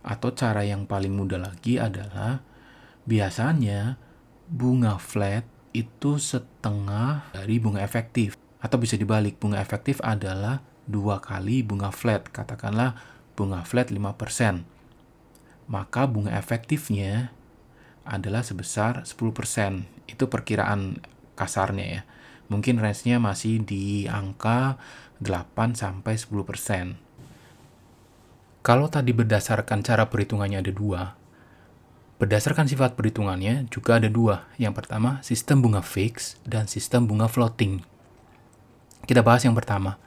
Atau 0.06 0.34
cara 0.34 0.62
yang 0.62 0.86
paling 0.86 1.14
mudah 1.14 1.38
lagi 1.42 1.82
adalah 1.82 2.42
biasanya 3.06 3.98
bunga 4.46 4.98
flat 4.98 5.46
itu 5.74 6.16
setengah 6.16 7.30
dari 7.34 7.58
bunga 7.58 7.82
efektif. 7.82 8.38
Atau 8.62 8.78
bisa 8.80 8.94
dibalik, 8.94 9.36
bunga 9.36 9.58
efektif 9.60 9.98
adalah 10.02 10.62
dua 10.86 11.18
kali 11.18 11.66
bunga 11.66 11.90
flat. 11.90 12.30
Katakanlah 12.30 12.96
bunga 13.34 13.66
flat 13.66 13.92
5%. 13.92 14.64
Maka 15.66 16.02
bunga 16.06 16.32
efektifnya 16.38 17.34
adalah 18.06 18.46
sebesar 18.46 19.02
10%. 19.02 19.84
Itu 20.06 20.30
perkiraan 20.30 21.02
kasarnya 21.34 21.86
ya. 21.86 22.02
Mungkin 22.46 22.78
range-nya 22.78 23.18
masih 23.18 23.58
di 23.66 24.06
angka 24.06 24.78
8 25.22 25.76
sampai 25.76 26.14
10%. 26.18 26.96
Kalau 28.66 28.90
tadi 28.90 29.14
berdasarkan 29.14 29.86
cara 29.86 30.10
perhitungannya 30.10 30.58
ada 30.58 30.72
dua, 30.74 31.14
berdasarkan 32.18 32.66
sifat 32.66 32.98
perhitungannya 32.98 33.70
juga 33.70 34.02
ada 34.02 34.10
dua. 34.10 34.50
Yang 34.58 34.82
pertama, 34.82 35.22
sistem 35.22 35.62
bunga 35.62 35.86
fix 35.86 36.34
dan 36.42 36.66
sistem 36.66 37.06
bunga 37.06 37.30
floating. 37.30 37.86
Kita 39.06 39.22
bahas 39.22 39.46
yang 39.46 39.54
pertama. 39.54 40.02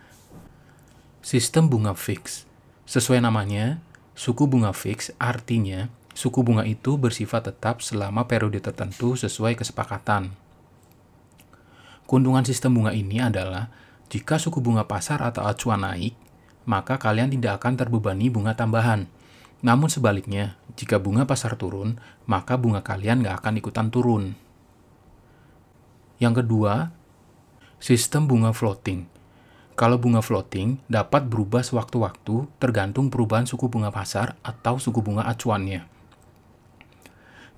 Sistem 1.24 1.72
bunga 1.72 1.96
fix. 1.96 2.44
Sesuai 2.84 3.24
namanya, 3.24 3.80
suku 4.12 4.44
bunga 4.44 4.76
fix 4.76 5.16
artinya 5.16 5.88
suku 6.20 6.44
bunga 6.44 6.68
itu 6.68 7.00
bersifat 7.00 7.48
tetap 7.48 7.80
selama 7.80 8.28
periode 8.28 8.60
tertentu 8.60 9.16
sesuai 9.16 9.56
kesepakatan. 9.56 10.36
Keuntungan 12.04 12.44
sistem 12.44 12.76
bunga 12.76 12.92
ini 12.92 13.24
adalah 13.24 13.72
jika 14.10 14.42
suku 14.42 14.58
bunga 14.58 14.90
pasar 14.90 15.22
atau 15.22 15.46
acuan 15.46 15.86
naik, 15.86 16.18
maka 16.66 16.98
kalian 16.98 17.30
tidak 17.30 17.62
akan 17.62 17.78
terbebani 17.78 18.34
bunga 18.34 18.58
tambahan. 18.58 19.06
Namun 19.62 19.90
sebaliknya, 19.90 20.58
jika 20.74 20.98
bunga 20.98 21.30
pasar 21.30 21.54
turun, 21.58 22.02
maka 22.26 22.58
bunga 22.58 22.82
kalian 22.82 23.22
nggak 23.22 23.46
akan 23.46 23.54
ikutan 23.62 23.88
turun. 23.94 24.34
Yang 26.18 26.44
kedua, 26.44 26.90
sistem 27.78 28.26
bunga 28.26 28.50
floating. 28.50 29.06
Kalau 29.80 29.96
bunga 29.96 30.20
floating 30.20 30.82
dapat 30.92 31.30
berubah 31.30 31.64
sewaktu-waktu 31.64 32.52
tergantung 32.60 33.08
perubahan 33.08 33.48
suku 33.48 33.72
bunga 33.72 33.94
pasar 33.94 34.36
atau 34.44 34.76
suku 34.76 35.00
bunga 35.00 35.24
acuannya. 35.30 35.88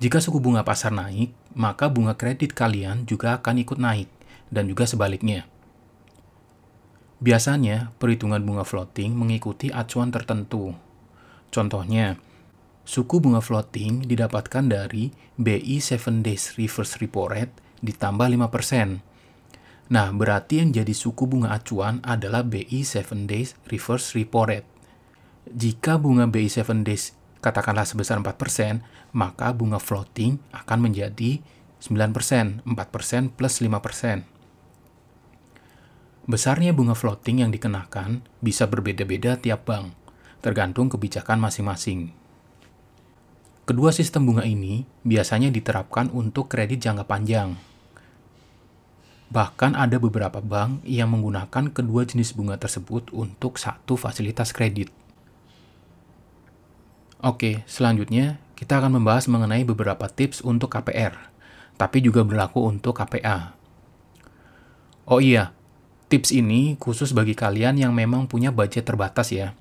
Jika 0.02 0.18
suku 0.18 0.42
bunga 0.42 0.66
pasar 0.66 0.94
naik, 0.94 1.34
maka 1.54 1.86
bunga 1.86 2.18
kredit 2.18 2.58
kalian 2.58 3.06
juga 3.06 3.38
akan 3.38 3.62
ikut 3.62 3.78
naik, 3.78 4.10
dan 4.50 4.66
juga 4.66 4.90
sebaliknya. 4.90 5.51
Biasanya, 7.22 7.94
perhitungan 8.02 8.42
bunga 8.42 8.66
floating 8.66 9.14
mengikuti 9.14 9.70
acuan 9.70 10.10
tertentu. 10.10 10.74
Contohnya, 11.54 12.18
suku 12.82 13.22
bunga 13.22 13.46
floating 13.46 14.10
didapatkan 14.10 14.66
dari 14.66 15.14
BI 15.38 15.78
7 15.78 16.26
Days 16.26 16.58
Reverse 16.58 16.98
Repo 16.98 17.30
Rate 17.30 17.54
ditambah 17.86 18.26
5%. 18.26 19.06
Nah, 19.94 20.10
berarti 20.10 20.66
yang 20.66 20.74
jadi 20.74 20.90
suku 20.98 21.30
bunga 21.30 21.54
acuan 21.54 22.02
adalah 22.02 22.42
BI 22.42 22.82
7 22.82 23.30
Days 23.30 23.54
Reverse 23.70 24.18
Repo 24.18 24.50
Rate. 24.50 24.66
Jika 25.46 26.02
bunga 26.02 26.26
BI 26.26 26.50
7 26.50 26.82
Days 26.82 27.14
katakanlah 27.38 27.86
sebesar 27.86 28.18
4%, 28.18 28.82
maka 29.14 29.54
bunga 29.54 29.78
floating 29.78 30.42
akan 30.58 30.90
menjadi 30.90 31.38
9%, 31.78 32.66
4% 32.66 33.30
plus 33.38 33.54
5%. 33.62 34.31
Besarnya 36.30 36.76
bunga 36.76 36.94
floating 36.94 37.42
yang 37.42 37.52
dikenakan 37.54 38.22
bisa 38.42 38.70
berbeda-beda 38.70 39.40
tiap 39.42 39.66
bank, 39.66 39.94
tergantung 40.46 40.90
kebijakan 40.90 41.42
masing-masing. 41.42 42.14
Kedua 43.66 43.90
sistem 43.94 44.30
bunga 44.30 44.44
ini 44.46 44.86
biasanya 45.06 45.50
diterapkan 45.50 46.12
untuk 46.14 46.52
kredit 46.52 46.82
jangka 46.84 47.06
panjang, 47.08 47.56
Bahkan 49.32 49.80
ada 49.80 49.96
beberapa 49.96 50.44
bank 50.44 50.84
yang 50.84 51.16
menggunakan 51.16 51.72
kedua 51.72 52.04
jenis 52.04 52.36
bunga 52.36 52.60
tersebut 52.60 53.16
untuk 53.16 53.56
satu 53.56 53.96
fasilitas 53.96 54.52
kredit. 54.52 54.92
Oke, 57.24 57.64
selanjutnya 57.64 58.44
kita 58.60 58.84
akan 58.84 59.00
membahas 59.00 59.32
mengenai 59.32 59.64
beberapa 59.64 60.12
tips 60.12 60.44
untuk 60.44 60.76
KPR, 60.76 61.16
tapi 61.80 62.04
juga 62.04 62.28
berlaku 62.28 62.60
untuk 62.68 63.00
KPA. 63.00 63.56
Oh 65.08 65.24
iya, 65.24 65.56
tips 66.12 66.36
ini 66.36 66.76
khusus 66.76 67.16
bagi 67.16 67.32
kalian 67.32 67.80
yang 67.80 67.96
memang 67.96 68.28
punya 68.28 68.52
budget 68.52 68.84
terbatas 68.84 69.32
ya. 69.32 69.56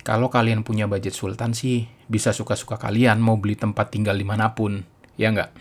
Kalau 0.00 0.32
kalian 0.32 0.64
punya 0.64 0.88
budget 0.88 1.12
sultan 1.12 1.52
sih, 1.52 1.84
bisa 2.08 2.32
suka-suka 2.32 2.80
kalian 2.80 3.20
mau 3.20 3.36
beli 3.36 3.52
tempat 3.52 3.92
tinggal 3.92 4.16
di 4.16 4.24
mana 4.24 4.56
pun, 4.56 4.80
ya 5.20 5.28
nggak? 5.28 5.52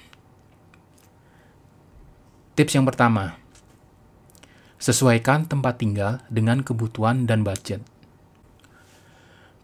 Tips 2.56 2.80
yang 2.80 2.88
pertama, 2.88 3.36
Sesuaikan 4.80 5.44
tempat 5.44 5.76
tinggal 5.76 6.24
dengan 6.32 6.64
kebutuhan 6.64 7.28
dan 7.28 7.44
budget. 7.44 7.84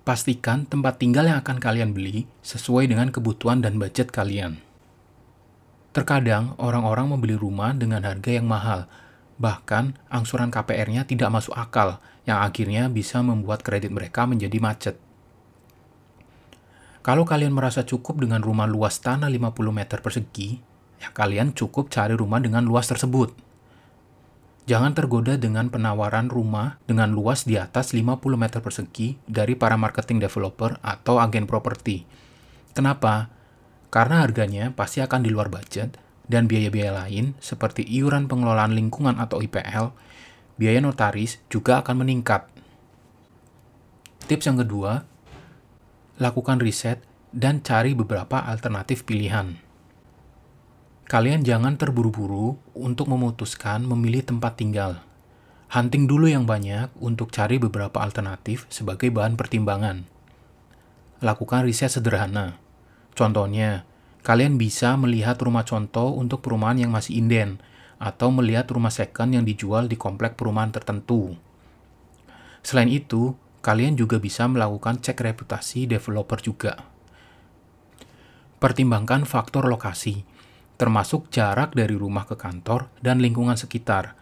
Pastikan 0.03 0.67
tempat 0.67 0.99
tinggal 0.99 1.31
yang 1.31 1.39
akan 1.39 1.63
kalian 1.63 1.95
beli 1.95 2.27
sesuai 2.43 2.91
dengan 2.91 3.15
kebutuhan 3.15 3.63
dan 3.63 3.79
budget 3.79 4.11
kalian. 4.11 4.59
Terkadang 5.95 6.59
orang-orang 6.59 7.15
membeli 7.15 7.39
rumah 7.39 7.71
dengan 7.71 8.03
harga 8.03 8.27
yang 8.27 8.43
mahal, 8.43 8.91
bahkan 9.35 9.99
angsuran 10.07 10.51
KPR-nya 10.51 11.03
tidak 11.03 11.31
masuk 11.31 11.55
akal, 11.55 11.99
yang 12.23 12.41
akhirnya 12.41 12.87
bisa 12.87 13.19
membuat 13.19 13.61
kredit 13.61 13.91
mereka 13.91 14.23
menjadi 14.25 14.57
macet. 14.63 14.95
Kalau 17.05 17.21
kalian 17.21 17.53
merasa 17.53 17.85
cukup 17.85 18.17
dengan 18.17 18.41
rumah 18.41 18.65
luas 18.65 18.97
tanah 18.97 19.29
50 19.29 19.53
meter 19.69 20.01
persegi, 20.01 20.57
ya 20.97 21.13
kalian 21.13 21.53
cukup 21.53 21.93
cari 21.93 22.17
rumah 22.17 22.41
dengan 22.41 22.65
luas 22.65 22.89
tersebut. 22.89 23.29
Jangan 24.65 24.97
tergoda 24.97 25.37
dengan 25.37 25.69
penawaran 25.69 26.25
rumah 26.25 26.81
dengan 26.89 27.13
luas 27.13 27.45
di 27.45 27.61
atas 27.61 27.93
50 27.93 28.17
meter 28.33 28.65
persegi 28.65 29.13
dari 29.29 29.53
para 29.53 29.77
marketing 29.77 30.25
developer 30.25 30.81
atau 30.81 31.21
agen 31.21 31.45
properti. 31.45 32.01
Kenapa? 32.73 33.29
Karena 33.93 34.25
harganya 34.25 34.73
pasti 34.73 35.05
akan 35.05 35.21
di 35.21 35.29
luar 35.29 35.53
budget 35.53 36.04
dan 36.25 36.49
biaya-biaya 36.49 37.05
lain 37.05 37.37
seperti 37.37 37.85
iuran 37.85 38.25
pengelolaan 38.25 38.73
lingkungan 38.73 39.17
atau 39.21 39.41
IPL, 39.41 39.93
biaya 40.57 40.79
notaris 40.81 41.41
juga 41.51 41.81
akan 41.85 42.05
meningkat. 42.05 42.47
Tips 44.25 44.49
yang 44.49 44.57
kedua, 44.57 45.05
lakukan 46.17 46.57
riset 46.57 47.03
dan 47.35 47.61
cari 47.61 47.93
beberapa 47.93 48.41
alternatif 48.41 49.05
pilihan. 49.05 49.59
Kalian 51.05 51.45
jangan 51.45 51.77
terburu-buru 51.77 52.57
untuk 52.73 53.05
memutuskan 53.05 53.85
memilih 53.85 54.25
tempat 54.25 54.57
tinggal. 54.57 55.05
Hunting 55.69 56.09
dulu 56.09 56.25
yang 56.25 56.49
banyak 56.49 56.89
untuk 56.97 57.29
cari 57.29 57.61
beberapa 57.61 58.01
alternatif 58.01 58.65
sebagai 58.73 59.13
bahan 59.13 59.37
pertimbangan. 59.37 60.09
Lakukan 61.21 61.61
riset 61.61 61.93
sederhana. 61.93 62.57
Contohnya, 63.13 63.85
kalian 64.25 64.57
bisa 64.57 64.97
melihat 64.97 65.37
rumah 65.37 65.61
contoh 65.61 66.17
untuk 66.17 66.41
perumahan 66.41 66.81
yang 66.81 66.89
masih 66.89 67.21
inden, 67.21 67.61
atau 68.01 68.33
melihat 68.33 68.65
rumah 68.73 68.89
second 68.89 69.37
yang 69.37 69.45
dijual 69.45 69.85
di 69.85 69.95
komplek 69.95 70.33
perumahan 70.33 70.73
tertentu. 70.73 71.37
Selain 72.65 72.89
itu, 72.89 73.37
kalian 73.61 73.93
juga 73.93 74.17
bisa 74.17 74.49
melakukan 74.49 74.97
cek 74.97 75.21
reputasi 75.21 75.85
developer 75.85 76.41
juga. 76.41 76.73
Pertimbangkan 78.57 79.29
faktor 79.29 79.69
lokasi 79.69 80.25
termasuk 80.75 81.31
jarak 81.31 81.71
dari 81.71 81.95
rumah 81.95 82.27
ke 82.27 82.35
kantor 82.35 82.91
dan 82.99 83.23
lingkungan 83.23 83.55
sekitar. 83.55 84.15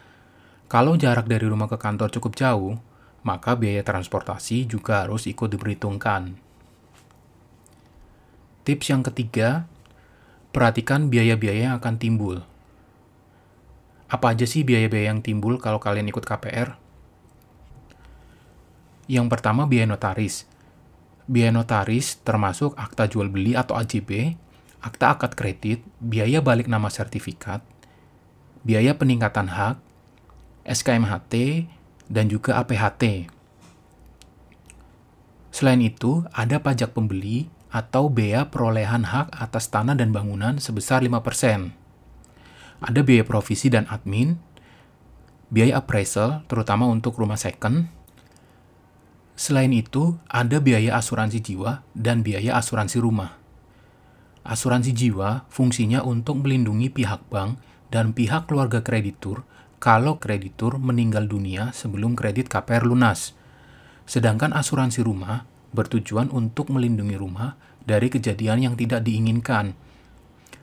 Kalau 0.69 0.97
jarak 0.97 1.25
dari 1.25 1.45
rumah 1.49 1.69
ke 1.69 1.77
kantor 1.77 2.13
cukup 2.13 2.37
jauh, 2.37 2.77
maka 3.25 3.57
biaya 3.57 3.81
transportasi 3.81 4.69
juga 4.69 5.05
harus 5.05 5.25
ikut 5.25 5.49
diperhitungkan. 5.49 6.37
Tips 8.63 8.85
yang 8.89 9.03
ketiga, 9.03 9.67
perhatikan 10.53 11.09
biaya-biaya 11.09 11.73
yang 11.73 11.75
akan 11.81 11.97
timbul. 11.97 12.45
Apa 14.05 14.37
aja 14.37 14.45
sih 14.45 14.61
biaya-biaya 14.61 15.09
yang 15.09 15.25
timbul 15.25 15.57
kalau 15.57 15.81
kalian 15.81 16.05
ikut 16.05 16.21
KPR? 16.21 16.77
Yang 19.09 19.27
pertama 19.33 19.65
biaya 19.65 19.89
notaris. 19.89 20.45
Biaya 21.25 21.49
notaris 21.49 22.21
termasuk 22.21 22.77
akta 22.77 23.09
jual 23.09 23.33
beli 23.33 23.57
atau 23.57 23.73
AJB, 23.73 24.37
akta 24.85 25.17
akad 25.17 25.33
kredit, 25.33 25.81
biaya 25.97 26.45
balik 26.45 26.69
nama 26.69 26.93
sertifikat, 26.93 27.65
biaya 28.61 28.93
peningkatan 28.93 29.49
hak, 29.49 29.81
SKMHT, 30.69 31.65
dan 32.05 32.29
juga 32.29 32.61
APHT. 32.61 33.27
Selain 35.49 35.81
itu, 35.81 36.21
ada 36.33 36.61
pajak 36.61 36.93
pembeli 36.93 37.49
atau 37.73 38.05
bea 38.13 38.53
perolehan 38.53 39.09
hak 39.09 39.33
atas 39.33 39.73
tanah 39.73 39.97
dan 39.97 40.13
bangunan 40.13 40.61
sebesar 40.61 41.01
5%. 41.01 41.73
Ada 42.85 43.01
biaya 43.01 43.25
provisi 43.25 43.73
dan 43.73 43.89
admin, 43.89 44.37
biaya 45.49 45.81
appraisal, 45.81 46.45
terutama 46.45 46.85
untuk 46.85 47.17
rumah 47.17 47.41
second. 47.41 47.89
Selain 49.33 49.73
itu, 49.73 50.21
ada 50.29 50.61
biaya 50.61 50.93
asuransi 51.01 51.41
jiwa 51.41 51.81
dan 51.97 52.21
biaya 52.21 52.53
asuransi 52.61 53.01
rumah. 53.01 53.41
Asuransi 54.45 54.93
jiwa 54.93 55.49
fungsinya 55.49 56.05
untuk 56.05 56.45
melindungi 56.45 56.93
pihak 56.93 57.25
bank 57.33 57.57
dan 57.89 58.13
pihak 58.13 58.45
keluarga 58.45 58.85
kreditur 58.85 59.41
kalau 59.81 60.21
kreditur 60.21 60.77
meninggal 60.77 61.25
dunia 61.25 61.73
sebelum 61.73 62.13
kredit 62.13 62.51
KPR 62.51 62.85
lunas. 62.85 63.33
Sedangkan 64.03 64.51
asuransi 64.51 65.01
rumah 65.01 65.47
bertujuan 65.73 66.29
untuk 66.29 66.69
melindungi 66.69 67.17
rumah 67.17 67.57
dari 67.83 68.07
kejadian 68.07 68.63
yang 68.63 68.75
tidak 68.79 69.03
diinginkan. 69.03 69.75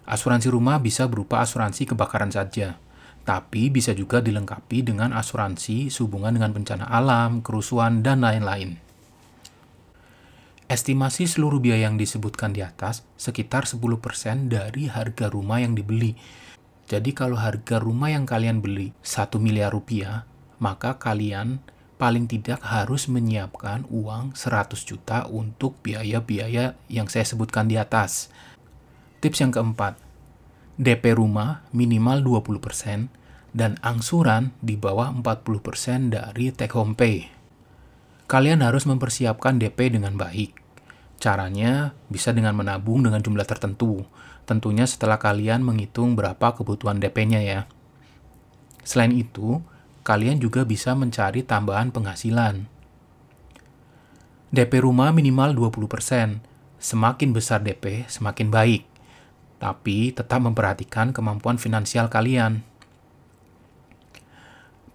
Asuransi 0.09 0.49
rumah 0.51 0.81
bisa 0.81 1.07
berupa 1.07 1.45
asuransi 1.45 1.95
kebakaran 1.95 2.33
saja, 2.33 2.81
tapi 3.23 3.69
bisa 3.71 3.93
juga 3.93 4.19
dilengkapi 4.19 4.83
dengan 4.83 5.15
asuransi 5.15 5.93
sehubungan 5.93 6.35
dengan 6.35 6.51
bencana 6.51 6.89
alam, 6.89 7.45
kerusuhan, 7.45 8.03
dan 8.03 8.25
lain-lain. 8.25 8.81
Estimasi 10.71 11.27
seluruh 11.27 11.59
biaya 11.59 11.91
yang 11.91 11.99
disebutkan 11.99 12.55
di 12.55 12.63
atas 12.63 13.03
sekitar 13.19 13.67
10% 13.67 14.47
dari 14.47 14.87
harga 14.87 15.27
rumah 15.27 15.59
yang 15.59 15.75
dibeli. 15.75 16.15
Jadi 16.87 17.11
kalau 17.11 17.35
harga 17.39 17.83
rumah 17.83 18.15
yang 18.15 18.23
kalian 18.23 18.63
beli 18.63 18.95
1 19.03 19.35
miliar 19.43 19.75
rupiah, 19.75 20.27
maka 20.63 20.95
kalian 20.99 21.59
paling 22.01 22.25
tidak 22.25 22.65
harus 22.65 23.13
menyiapkan 23.13 23.85
uang 23.93 24.33
100 24.33 24.73
juta 24.89 25.29
untuk 25.29 25.77
biaya-biaya 25.85 26.81
yang 26.89 27.13
saya 27.13 27.29
sebutkan 27.29 27.69
di 27.69 27.77
atas. 27.77 28.33
Tips 29.21 29.45
yang 29.45 29.53
keempat, 29.53 30.01
DP 30.81 31.21
rumah 31.21 31.69
minimal 31.77 32.25
20% 32.25 33.13
dan 33.53 33.77
angsuran 33.85 34.57
di 34.65 34.81
bawah 34.81 35.13
40% 35.13 36.09
dari 36.09 36.49
take 36.57 36.73
home 36.73 36.97
pay. 36.97 37.29
Kalian 38.25 38.65
harus 38.65 38.89
mempersiapkan 38.89 39.61
DP 39.61 39.93
dengan 40.01 40.17
baik 40.17 40.61
Caranya 41.21 41.93
bisa 42.09 42.33
dengan 42.33 42.57
menabung 42.57 43.05
dengan 43.05 43.21
jumlah 43.21 43.45
tertentu, 43.45 44.09
tentunya 44.49 44.89
setelah 44.89 45.21
kalian 45.21 45.61
menghitung 45.61 46.17
berapa 46.17 46.57
kebutuhan 46.57 46.97
DP-nya 46.97 47.45
ya. 47.45 47.61
Selain 48.89 49.13
itu, 49.13 49.61
kalian 50.11 50.43
juga 50.43 50.67
bisa 50.67 50.99
mencari 50.99 51.47
tambahan 51.47 51.95
penghasilan. 51.95 52.67
DP 54.51 54.83
rumah 54.83 55.15
minimal 55.15 55.55
20%. 55.55 56.43
Semakin 56.83 57.31
besar 57.31 57.63
DP, 57.63 58.11
semakin 58.11 58.51
baik. 58.51 58.83
Tapi 59.63 60.11
tetap 60.11 60.43
memperhatikan 60.43 61.15
kemampuan 61.15 61.63
finansial 61.63 62.11
kalian. 62.11 62.67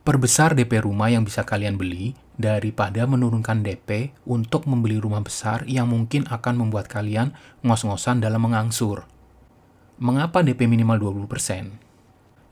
Perbesar 0.03 0.51
DP 0.51 0.83
rumah 0.83 1.07
yang 1.07 1.23
bisa 1.23 1.47
kalian 1.47 1.79
beli 1.79 2.19
daripada 2.35 3.07
menurunkan 3.07 3.63
DP 3.63 4.11
untuk 4.27 4.67
membeli 4.67 4.99
rumah 4.99 5.23
besar 5.23 5.63
yang 5.63 5.87
mungkin 5.87 6.27
akan 6.27 6.59
membuat 6.59 6.91
kalian 6.91 7.31
ngos-ngosan 7.63 8.19
dalam 8.19 8.43
mengangsur. 8.43 9.07
Mengapa 9.95 10.43
DP 10.43 10.67
minimal 10.67 10.99
20%? 11.23 11.84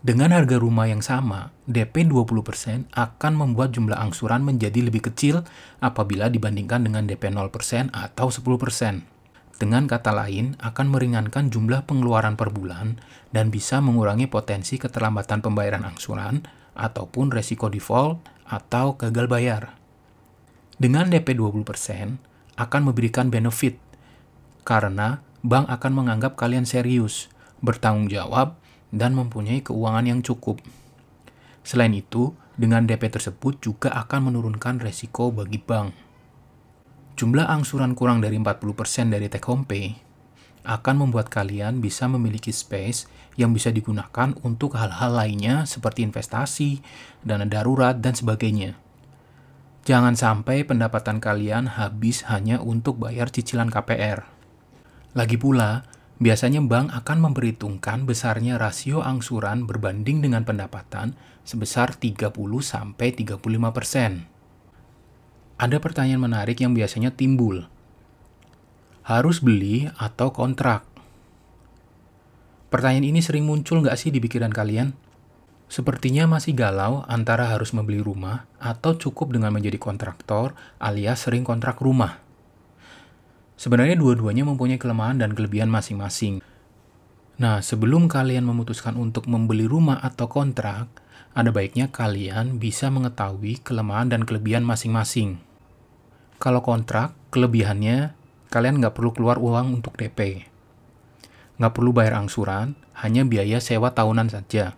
Dengan 0.03 0.35
harga 0.35 0.59
rumah 0.59 0.91
yang 0.91 0.99
sama, 0.99 1.55
DP 1.63 2.11
20% 2.11 2.91
akan 2.91 3.33
membuat 3.39 3.71
jumlah 3.71 3.95
angsuran 3.95 4.43
menjadi 4.43 4.83
lebih 4.83 5.07
kecil 5.07 5.47
apabila 5.79 6.27
dibandingkan 6.27 6.83
dengan 6.83 7.07
DP 7.07 7.31
0% 7.31 7.87
atau 7.95 8.27
10%. 8.27 9.07
Dengan 9.63 9.87
kata 9.87 10.11
lain, 10.11 10.59
akan 10.59 10.91
meringankan 10.91 11.47
jumlah 11.47 11.87
pengeluaran 11.87 12.35
per 12.35 12.51
bulan 12.51 12.99
dan 13.31 13.47
bisa 13.47 13.79
mengurangi 13.79 14.27
potensi 14.27 14.75
keterlambatan 14.75 15.39
pembayaran 15.39 15.87
angsuran 15.87 16.43
ataupun 16.75 17.31
resiko 17.31 17.71
default 17.71 18.19
atau 18.43 18.99
gagal 18.99 19.31
bayar. 19.31 19.79
Dengan 20.75 21.07
DP 21.07 21.31
20% 21.39 22.59
akan 22.59 22.81
memberikan 22.91 23.31
benefit 23.31 23.79
karena 24.67 25.23
bank 25.47 25.71
akan 25.71 25.91
menganggap 25.95 26.35
kalian 26.35 26.67
serius, 26.67 27.31
bertanggung 27.63 28.11
jawab, 28.11 28.59
dan 28.93 29.17
mempunyai 29.17 29.65
keuangan 29.65 30.05
yang 30.05 30.21
cukup. 30.21 30.61
Selain 31.65 31.91
itu, 31.91 32.37
dengan 32.53 32.85
DP 32.85 33.09
tersebut 33.09 33.57
juga 33.65 33.89
akan 33.97 34.29
menurunkan 34.29 34.77
resiko 34.77 35.33
bagi 35.33 35.57
bank. 35.57 35.89
Jumlah 37.17 37.49
angsuran 37.49 37.97
kurang 37.97 38.21
dari 38.21 38.37
40% 38.37 39.09
dari 39.09 39.25
take 39.25 39.49
home 39.49 39.65
pay 39.65 40.13
akan 40.63 40.95
membuat 41.07 41.27
kalian 41.27 41.83
bisa 41.83 42.07
memiliki 42.07 42.49
space 42.55 43.05
yang 43.35 43.51
bisa 43.51 43.69
digunakan 43.69 44.31
untuk 44.47 44.79
hal-hal 44.79 45.11
lainnya 45.11 45.67
seperti 45.67 46.07
investasi, 46.07 46.79
dana 47.19 47.43
darurat, 47.43 47.99
dan 47.99 48.15
sebagainya. 48.15 48.79
Jangan 49.83 50.15
sampai 50.15 50.63
pendapatan 50.63 51.19
kalian 51.19 51.75
habis 51.75 52.23
hanya 52.31 52.63
untuk 52.63 52.95
bayar 52.95 53.27
cicilan 53.27 53.67
KPR. 53.67 54.23
Lagi 55.11 55.35
pula, 55.35 55.83
Biasanya 56.21 56.61
bank 56.61 56.93
akan 56.93 57.17
memperhitungkan 57.29 58.05
besarnya 58.05 58.61
rasio 58.61 59.01
angsuran 59.01 59.65
berbanding 59.65 60.21
dengan 60.21 60.45
pendapatan 60.45 61.17
sebesar 61.41 61.97
30-35%. 61.97 64.29
Ada 65.57 65.77
pertanyaan 65.77 66.21
menarik 66.21 66.61
yang 66.61 66.77
biasanya 66.77 67.13
timbul. 67.13 67.65
Harus 69.03 69.43
beli 69.43 69.91
atau 69.99 70.31
kontrak? 70.31 70.87
Pertanyaan 72.71 73.05
ini 73.05 73.19
sering 73.21 73.45
muncul 73.45 73.83
nggak 73.83 73.99
sih 73.99 74.09
di 74.09 74.23
pikiran 74.23 74.49
kalian? 74.49 74.95
Sepertinya 75.67 76.25
masih 76.25 76.55
galau 76.55 77.03
antara 77.05 77.51
harus 77.51 77.75
membeli 77.75 77.99
rumah 77.99 78.47
atau 78.61 78.95
cukup 78.95 79.35
dengan 79.35 79.51
menjadi 79.51 79.75
kontraktor 79.75 80.55
alias 80.79 81.25
sering 81.25 81.45
kontrak 81.45 81.83
rumah. 81.83 82.22
Sebenarnya 83.63 83.95
dua-duanya 83.95 84.43
mempunyai 84.43 84.75
kelemahan 84.75 85.23
dan 85.23 85.31
kelebihan 85.31 85.71
masing-masing. 85.71 86.43
Nah, 87.39 87.63
sebelum 87.63 88.11
kalian 88.11 88.43
memutuskan 88.43 88.99
untuk 88.99 89.23
membeli 89.31 89.63
rumah 89.63 90.03
atau 90.03 90.27
kontrak, 90.27 90.91
ada 91.31 91.47
baiknya 91.47 91.87
kalian 91.87 92.59
bisa 92.59 92.91
mengetahui 92.91 93.63
kelemahan 93.63 94.11
dan 94.11 94.27
kelebihan 94.27 94.67
masing-masing. 94.67 95.39
Kalau 96.43 96.59
kontrak, 96.59 97.15
kelebihannya 97.31 98.11
kalian 98.51 98.83
nggak 98.83 98.99
perlu 98.99 99.15
keluar 99.15 99.39
uang 99.39 99.79
untuk 99.79 99.95
DP. 99.95 100.43
Nggak 101.55 101.71
perlu 101.71 101.95
bayar 101.95 102.19
angsuran, 102.19 102.75
hanya 102.99 103.23
biaya 103.23 103.63
sewa 103.63 103.95
tahunan 103.95 104.27
saja. 104.27 104.75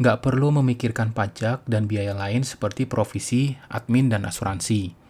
Nggak 0.00 0.24
perlu 0.24 0.56
memikirkan 0.56 1.12
pajak 1.12 1.68
dan 1.68 1.84
biaya 1.84 2.16
lain 2.16 2.48
seperti 2.48 2.88
provisi, 2.88 3.60
admin, 3.68 4.08
dan 4.08 4.24
asuransi. 4.24 5.03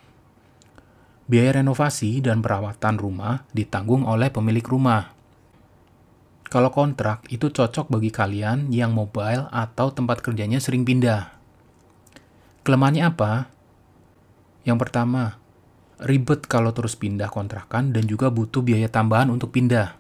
Biaya 1.25 1.65
renovasi 1.65 2.21
dan 2.21 2.45
perawatan 2.45 3.01
rumah 3.01 3.49
ditanggung 3.57 4.05
oleh 4.05 4.29
pemilik 4.29 4.65
rumah. 4.65 5.17
Kalau 6.45 6.69
kontrak, 6.69 7.25
itu 7.33 7.49
cocok 7.49 7.89
bagi 7.89 8.13
kalian 8.13 8.69
yang 8.71 8.93
mobile 8.93 9.49
atau 9.49 9.91
tempat 9.91 10.21
kerjanya 10.21 10.61
sering 10.61 10.85
pindah. 10.85 11.33
Kelemahannya 12.63 13.05
apa? 13.09 13.33
Yang 14.69 14.79
pertama, 14.85 15.41
ribet 16.01 16.45
kalau 16.45 16.73
terus 16.77 16.97
pindah 16.97 17.33
kontrakan 17.33 17.91
dan 17.91 18.05
juga 18.05 18.29
butuh 18.29 18.61
biaya 18.61 18.93
tambahan 18.93 19.33
untuk 19.33 19.51
pindah. 19.51 19.97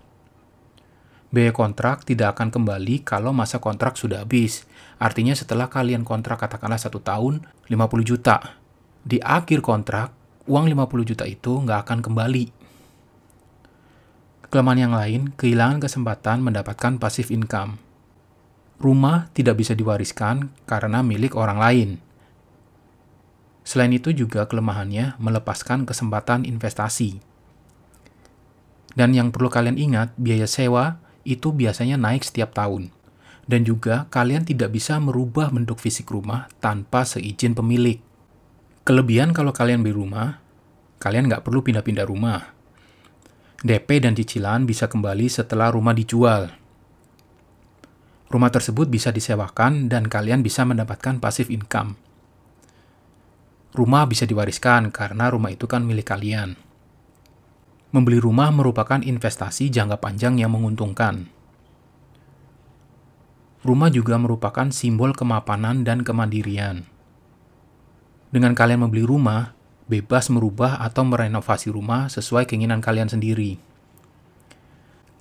Biaya 1.35 1.51
kontrak 1.51 2.07
tidak 2.07 2.39
akan 2.39 2.55
kembali 2.55 3.03
kalau 3.03 3.35
masa 3.35 3.59
kontrak 3.59 3.99
sudah 3.99 4.23
habis. 4.23 4.63
Artinya 5.03 5.35
setelah 5.35 5.67
kalian 5.67 6.07
kontrak 6.07 6.39
katakanlah 6.39 6.79
satu 6.79 7.03
tahun, 7.03 7.43
50 7.67 8.07
juta. 8.07 8.61
Di 9.03 9.19
akhir 9.19 9.59
kontrak, 9.59 10.15
uang 10.45 10.69
50 10.69 11.11
juta 11.11 11.25
itu 11.25 11.53
nggak 11.65 11.89
akan 11.89 11.99
kembali. 12.05 12.45
Kelemahan 14.53 14.81
yang 14.87 14.95
lain, 14.95 15.21
kehilangan 15.35 15.83
kesempatan 15.83 16.45
mendapatkan 16.45 17.01
passive 17.01 17.33
income. 17.35 17.81
Rumah 18.79 19.33
tidak 19.35 19.59
bisa 19.59 19.75
diwariskan 19.75 20.53
karena 20.69 21.03
milik 21.03 21.35
orang 21.35 21.59
lain. 21.59 21.91
Selain 23.65 23.91
itu 23.91 24.13
juga 24.13 24.45
kelemahannya 24.45 25.17
melepaskan 25.17 25.89
kesempatan 25.89 26.45
investasi. 26.45 27.19
Dan 28.95 29.11
yang 29.17 29.35
perlu 29.35 29.51
kalian 29.51 29.81
ingat, 29.81 30.15
biaya 30.15 30.47
sewa 30.47 31.03
itu 31.27 31.51
biasanya 31.51 31.99
naik 31.99 32.23
setiap 32.23 32.55
tahun. 32.55 32.93
Dan 33.49 33.67
juga 33.67 34.07
kalian 34.13 34.47
tidak 34.47 34.71
bisa 34.77 35.01
merubah 35.01 35.51
bentuk 35.51 35.81
fisik 35.81 36.07
rumah 36.13 36.47
tanpa 36.61 37.03
seizin 37.03 37.57
pemilik. 37.57 37.99
Kelebihan 38.85 39.33
kalau 39.33 39.49
kalian 39.49 39.81
beli 39.81 39.97
rumah, 39.97 40.45
kalian 41.01 41.25
nggak 41.25 41.41
perlu 41.41 41.65
pindah-pindah 41.65 42.05
rumah. 42.05 42.53
DP 43.65 44.05
dan 44.05 44.13
cicilan 44.13 44.69
bisa 44.69 44.93
kembali 44.93 45.25
setelah 45.25 45.73
rumah 45.73 45.97
dijual. 45.97 46.53
Rumah 48.29 48.51
tersebut 48.53 48.93
bisa 48.93 49.09
disewakan 49.09 49.89
dan 49.89 50.05
kalian 50.05 50.45
bisa 50.45 50.69
mendapatkan 50.69 51.17
passive 51.17 51.49
income. 51.49 51.97
Rumah 53.73 54.05
bisa 54.05 54.29
diwariskan 54.29 54.93
karena 54.93 55.33
rumah 55.33 55.49
itu 55.49 55.65
kan 55.65 55.81
milik 55.81 56.13
kalian. 56.13 56.53
Membeli 57.89 58.21
rumah 58.21 58.53
merupakan 58.53 59.01
investasi 59.01 59.73
jangka 59.73 59.97
panjang 59.97 60.37
yang 60.37 60.53
menguntungkan. 60.53 61.33
Rumah 63.65 63.89
juga 63.89 64.21
merupakan 64.21 64.69
simbol 64.69 65.17
kemapanan 65.17 65.89
dan 65.89 66.05
kemandirian. 66.05 66.94
Dengan 68.35 68.51
kalian 68.51 68.83
membeli 68.83 69.07
rumah, 69.07 69.55
bebas 69.87 70.27
merubah 70.27 70.83
atau 70.83 71.07
merenovasi 71.07 71.71
rumah 71.71 72.11
sesuai 72.11 72.51
keinginan 72.51 72.83
kalian 72.83 73.07
sendiri. 73.07 73.63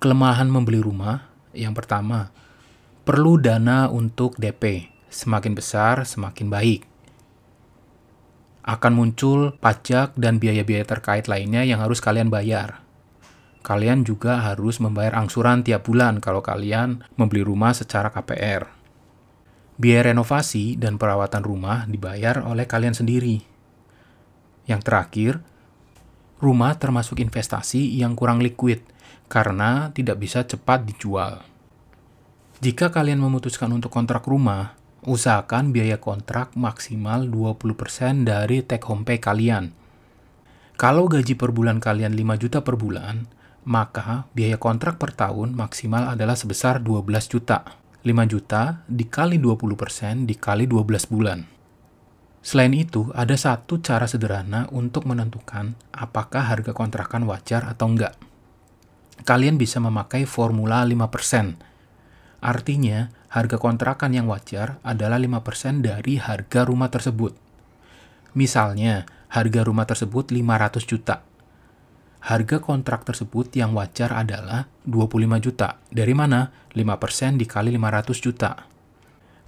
Kelemahan 0.02 0.50
membeli 0.50 0.82
rumah 0.82 1.30
yang 1.54 1.78
pertama, 1.78 2.34
perlu 3.06 3.38
dana 3.38 3.86
untuk 3.86 4.34
DP. 4.34 4.90
Semakin 5.14 5.54
besar, 5.54 6.02
semakin 6.02 6.50
baik. 6.50 6.82
Akan 8.66 8.98
muncul 8.98 9.54
pajak 9.62 10.18
dan 10.18 10.42
biaya-biaya 10.42 10.82
terkait 10.82 11.30
lainnya 11.30 11.62
yang 11.62 11.78
harus 11.78 12.02
kalian 12.02 12.34
bayar. 12.34 12.82
Kalian 13.62 14.02
juga 14.02 14.42
harus 14.42 14.82
membayar 14.82 15.14
angsuran 15.22 15.62
tiap 15.62 15.86
bulan 15.86 16.18
kalau 16.18 16.42
kalian 16.42 17.06
membeli 17.14 17.46
rumah 17.46 17.78
secara 17.78 18.10
KPR. 18.10 18.73
Biaya 19.74 20.14
renovasi 20.14 20.78
dan 20.78 20.96
perawatan 21.02 21.42
rumah 21.42 21.82
dibayar 21.90 22.46
oleh 22.46 22.62
kalian 22.70 22.94
sendiri. 22.94 23.42
Yang 24.70 24.80
terakhir, 24.86 25.32
rumah 26.38 26.78
termasuk 26.78 27.18
investasi 27.18 27.98
yang 27.98 28.14
kurang 28.14 28.38
liquid 28.38 28.86
karena 29.26 29.90
tidak 29.90 30.22
bisa 30.22 30.46
cepat 30.46 30.86
dijual. 30.86 31.42
Jika 32.62 32.94
kalian 32.94 33.18
memutuskan 33.18 33.74
untuk 33.74 33.90
kontrak 33.90 34.24
rumah, 34.30 34.78
usahakan 35.04 35.74
biaya 35.74 36.00
kontrak 36.00 36.54
maksimal 36.56 37.26
20% 37.28 38.24
dari 38.24 38.64
take 38.64 38.86
home 38.86 39.04
pay 39.04 39.18
kalian. 39.20 39.74
Kalau 40.78 41.06
gaji 41.06 41.34
per 41.34 41.50
bulan 41.50 41.78
kalian 41.82 42.14
5 42.14 42.40
juta 42.40 42.62
per 42.62 42.78
bulan, 42.78 43.26
maka 43.66 44.30
biaya 44.32 44.56
kontrak 44.56 45.02
per 45.02 45.12
tahun 45.12 45.54
maksimal 45.54 46.14
adalah 46.14 46.38
sebesar 46.38 46.80
12 46.80 47.26
juta. 47.26 47.83
5 48.04 48.12
juta 48.28 48.84
dikali 48.84 49.40
20% 49.40 50.28
dikali 50.28 50.68
12 50.68 51.08
bulan. 51.08 51.40
Selain 52.44 52.76
itu, 52.76 53.08
ada 53.16 53.32
satu 53.32 53.80
cara 53.80 54.04
sederhana 54.04 54.68
untuk 54.76 55.08
menentukan 55.08 55.72
apakah 55.88 56.52
harga 56.52 56.76
kontrakan 56.76 57.24
wajar 57.24 57.64
atau 57.64 57.88
enggak. 57.88 58.12
Kalian 59.24 59.56
bisa 59.56 59.80
memakai 59.80 60.28
formula 60.28 60.84
5%. 60.84 62.44
Artinya, 62.44 63.08
harga 63.32 63.56
kontrakan 63.56 64.12
yang 64.12 64.28
wajar 64.28 64.76
adalah 64.84 65.16
5% 65.16 65.80
dari 65.80 66.20
harga 66.20 66.60
rumah 66.68 66.92
tersebut. 66.92 67.32
Misalnya, 68.36 69.08
harga 69.32 69.64
rumah 69.64 69.88
tersebut 69.88 70.28
500 70.28 70.84
juta. 70.84 71.24
Harga 72.24 72.56
kontrak 72.56 73.04
tersebut 73.04 73.52
yang 73.52 73.76
wajar 73.76 74.08
adalah 74.16 74.64
25 74.88 75.44
juta. 75.44 75.76
Dari 75.92 76.16
mana? 76.16 76.48
5% 76.72 77.36
dikali 77.36 77.68
500 77.76 78.16
juta. 78.16 78.64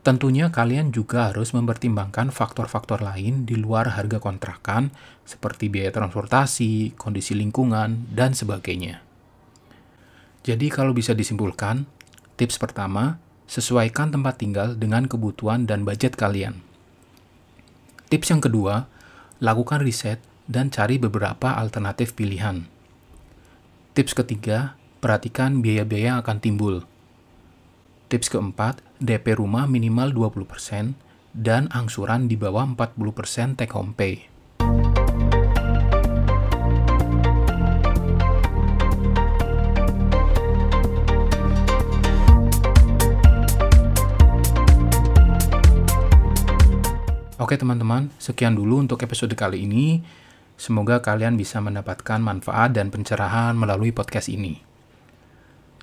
Tentunya 0.04 0.52
kalian 0.52 0.92
juga 0.92 1.32
harus 1.32 1.56
mempertimbangkan 1.56 2.28
faktor-faktor 2.28 3.00
lain 3.00 3.48
di 3.48 3.56
luar 3.56 3.96
harga 3.96 4.20
kontrakan 4.20 4.92
seperti 5.24 5.72
biaya 5.72 5.88
transportasi, 5.88 6.92
kondisi 7.00 7.32
lingkungan, 7.32 8.12
dan 8.12 8.36
sebagainya. 8.36 9.00
Jadi 10.44 10.68
kalau 10.68 10.92
bisa 10.92 11.16
disimpulkan, 11.16 11.88
tips 12.36 12.60
pertama, 12.60 13.16
sesuaikan 13.48 14.12
tempat 14.12 14.36
tinggal 14.36 14.76
dengan 14.76 15.08
kebutuhan 15.08 15.64
dan 15.64 15.88
budget 15.88 16.12
kalian. 16.12 16.60
Tips 18.12 18.36
yang 18.36 18.44
kedua, 18.44 18.84
lakukan 19.40 19.80
riset 19.80 20.20
dan 20.46 20.70
cari 20.70 20.98
beberapa 20.98 21.54
alternatif 21.58 22.14
pilihan. 22.14 22.66
Tips 23.94 24.14
ketiga, 24.14 24.78
perhatikan 25.02 25.62
biaya-biaya 25.62 26.16
yang 26.16 26.18
akan 26.22 26.38
timbul. 26.38 26.76
Tips 28.06 28.30
keempat, 28.30 28.82
DP 29.02 29.34
rumah 29.38 29.66
minimal 29.66 30.14
20% 30.14 30.94
dan 31.34 31.66
angsuran 31.74 32.30
di 32.30 32.38
bawah 32.38 32.64
40% 32.64 33.58
take 33.58 33.74
home 33.74 33.92
pay. 33.92 34.30
Oke 47.36 47.54
teman-teman, 47.54 48.10
sekian 48.18 48.58
dulu 48.58 48.82
untuk 48.82 48.98
episode 49.06 49.30
kali 49.38 49.68
ini. 49.70 50.02
Semoga 50.56 51.04
kalian 51.04 51.36
bisa 51.36 51.60
mendapatkan 51.60 52.16
manfaat 52.16 52.72
dan 52.72 52.88
pencerahan 52.88 53.52
melalui 53.52 53.92
podcast 53.92 54.32
ini. 54.32 54.64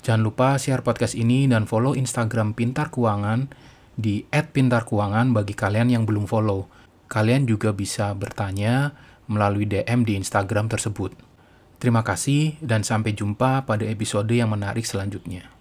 Jangan 0.02 0.20
lupa 0.20 0.58
share 0.60 0.84
podcast 0.84 1.16
ini 1.16 1.48
dan 1.48 1.64
follow 1.64 1.96
Instagram 1.96 2.52
Pintar 2.52 2.92
Keuangan 2.92 3.48
di 3.94 4.26
@pintarkeuangan 4.28 5.30
bagi 5.30 5.54
kalian 5.54 5.94
yang 5.94 6.04
belum 6.04 6.26
follow. 6.26 6.66
Kalian 7.06 7.46
juga 7.46 7.70
bisa 7.70 8.10
bertanya 8.12 8.92
melalui 9.30 9.64
DM 9.64 10.02
di 10.02 10.18
Instagram 10.18 10.68
tersebut. 10.68 11.14
Terima 11.78 12.02
kasih 12.02 12.58
dan 12.58 12.82
sampai 12.82 13.14
jumpa 13.14 13.62
pada 13.64 13.86
episode 13.86 14.28
yang 14.34 14.50
menarik 14.50 14.82
selanjutnya. 14.82 15.53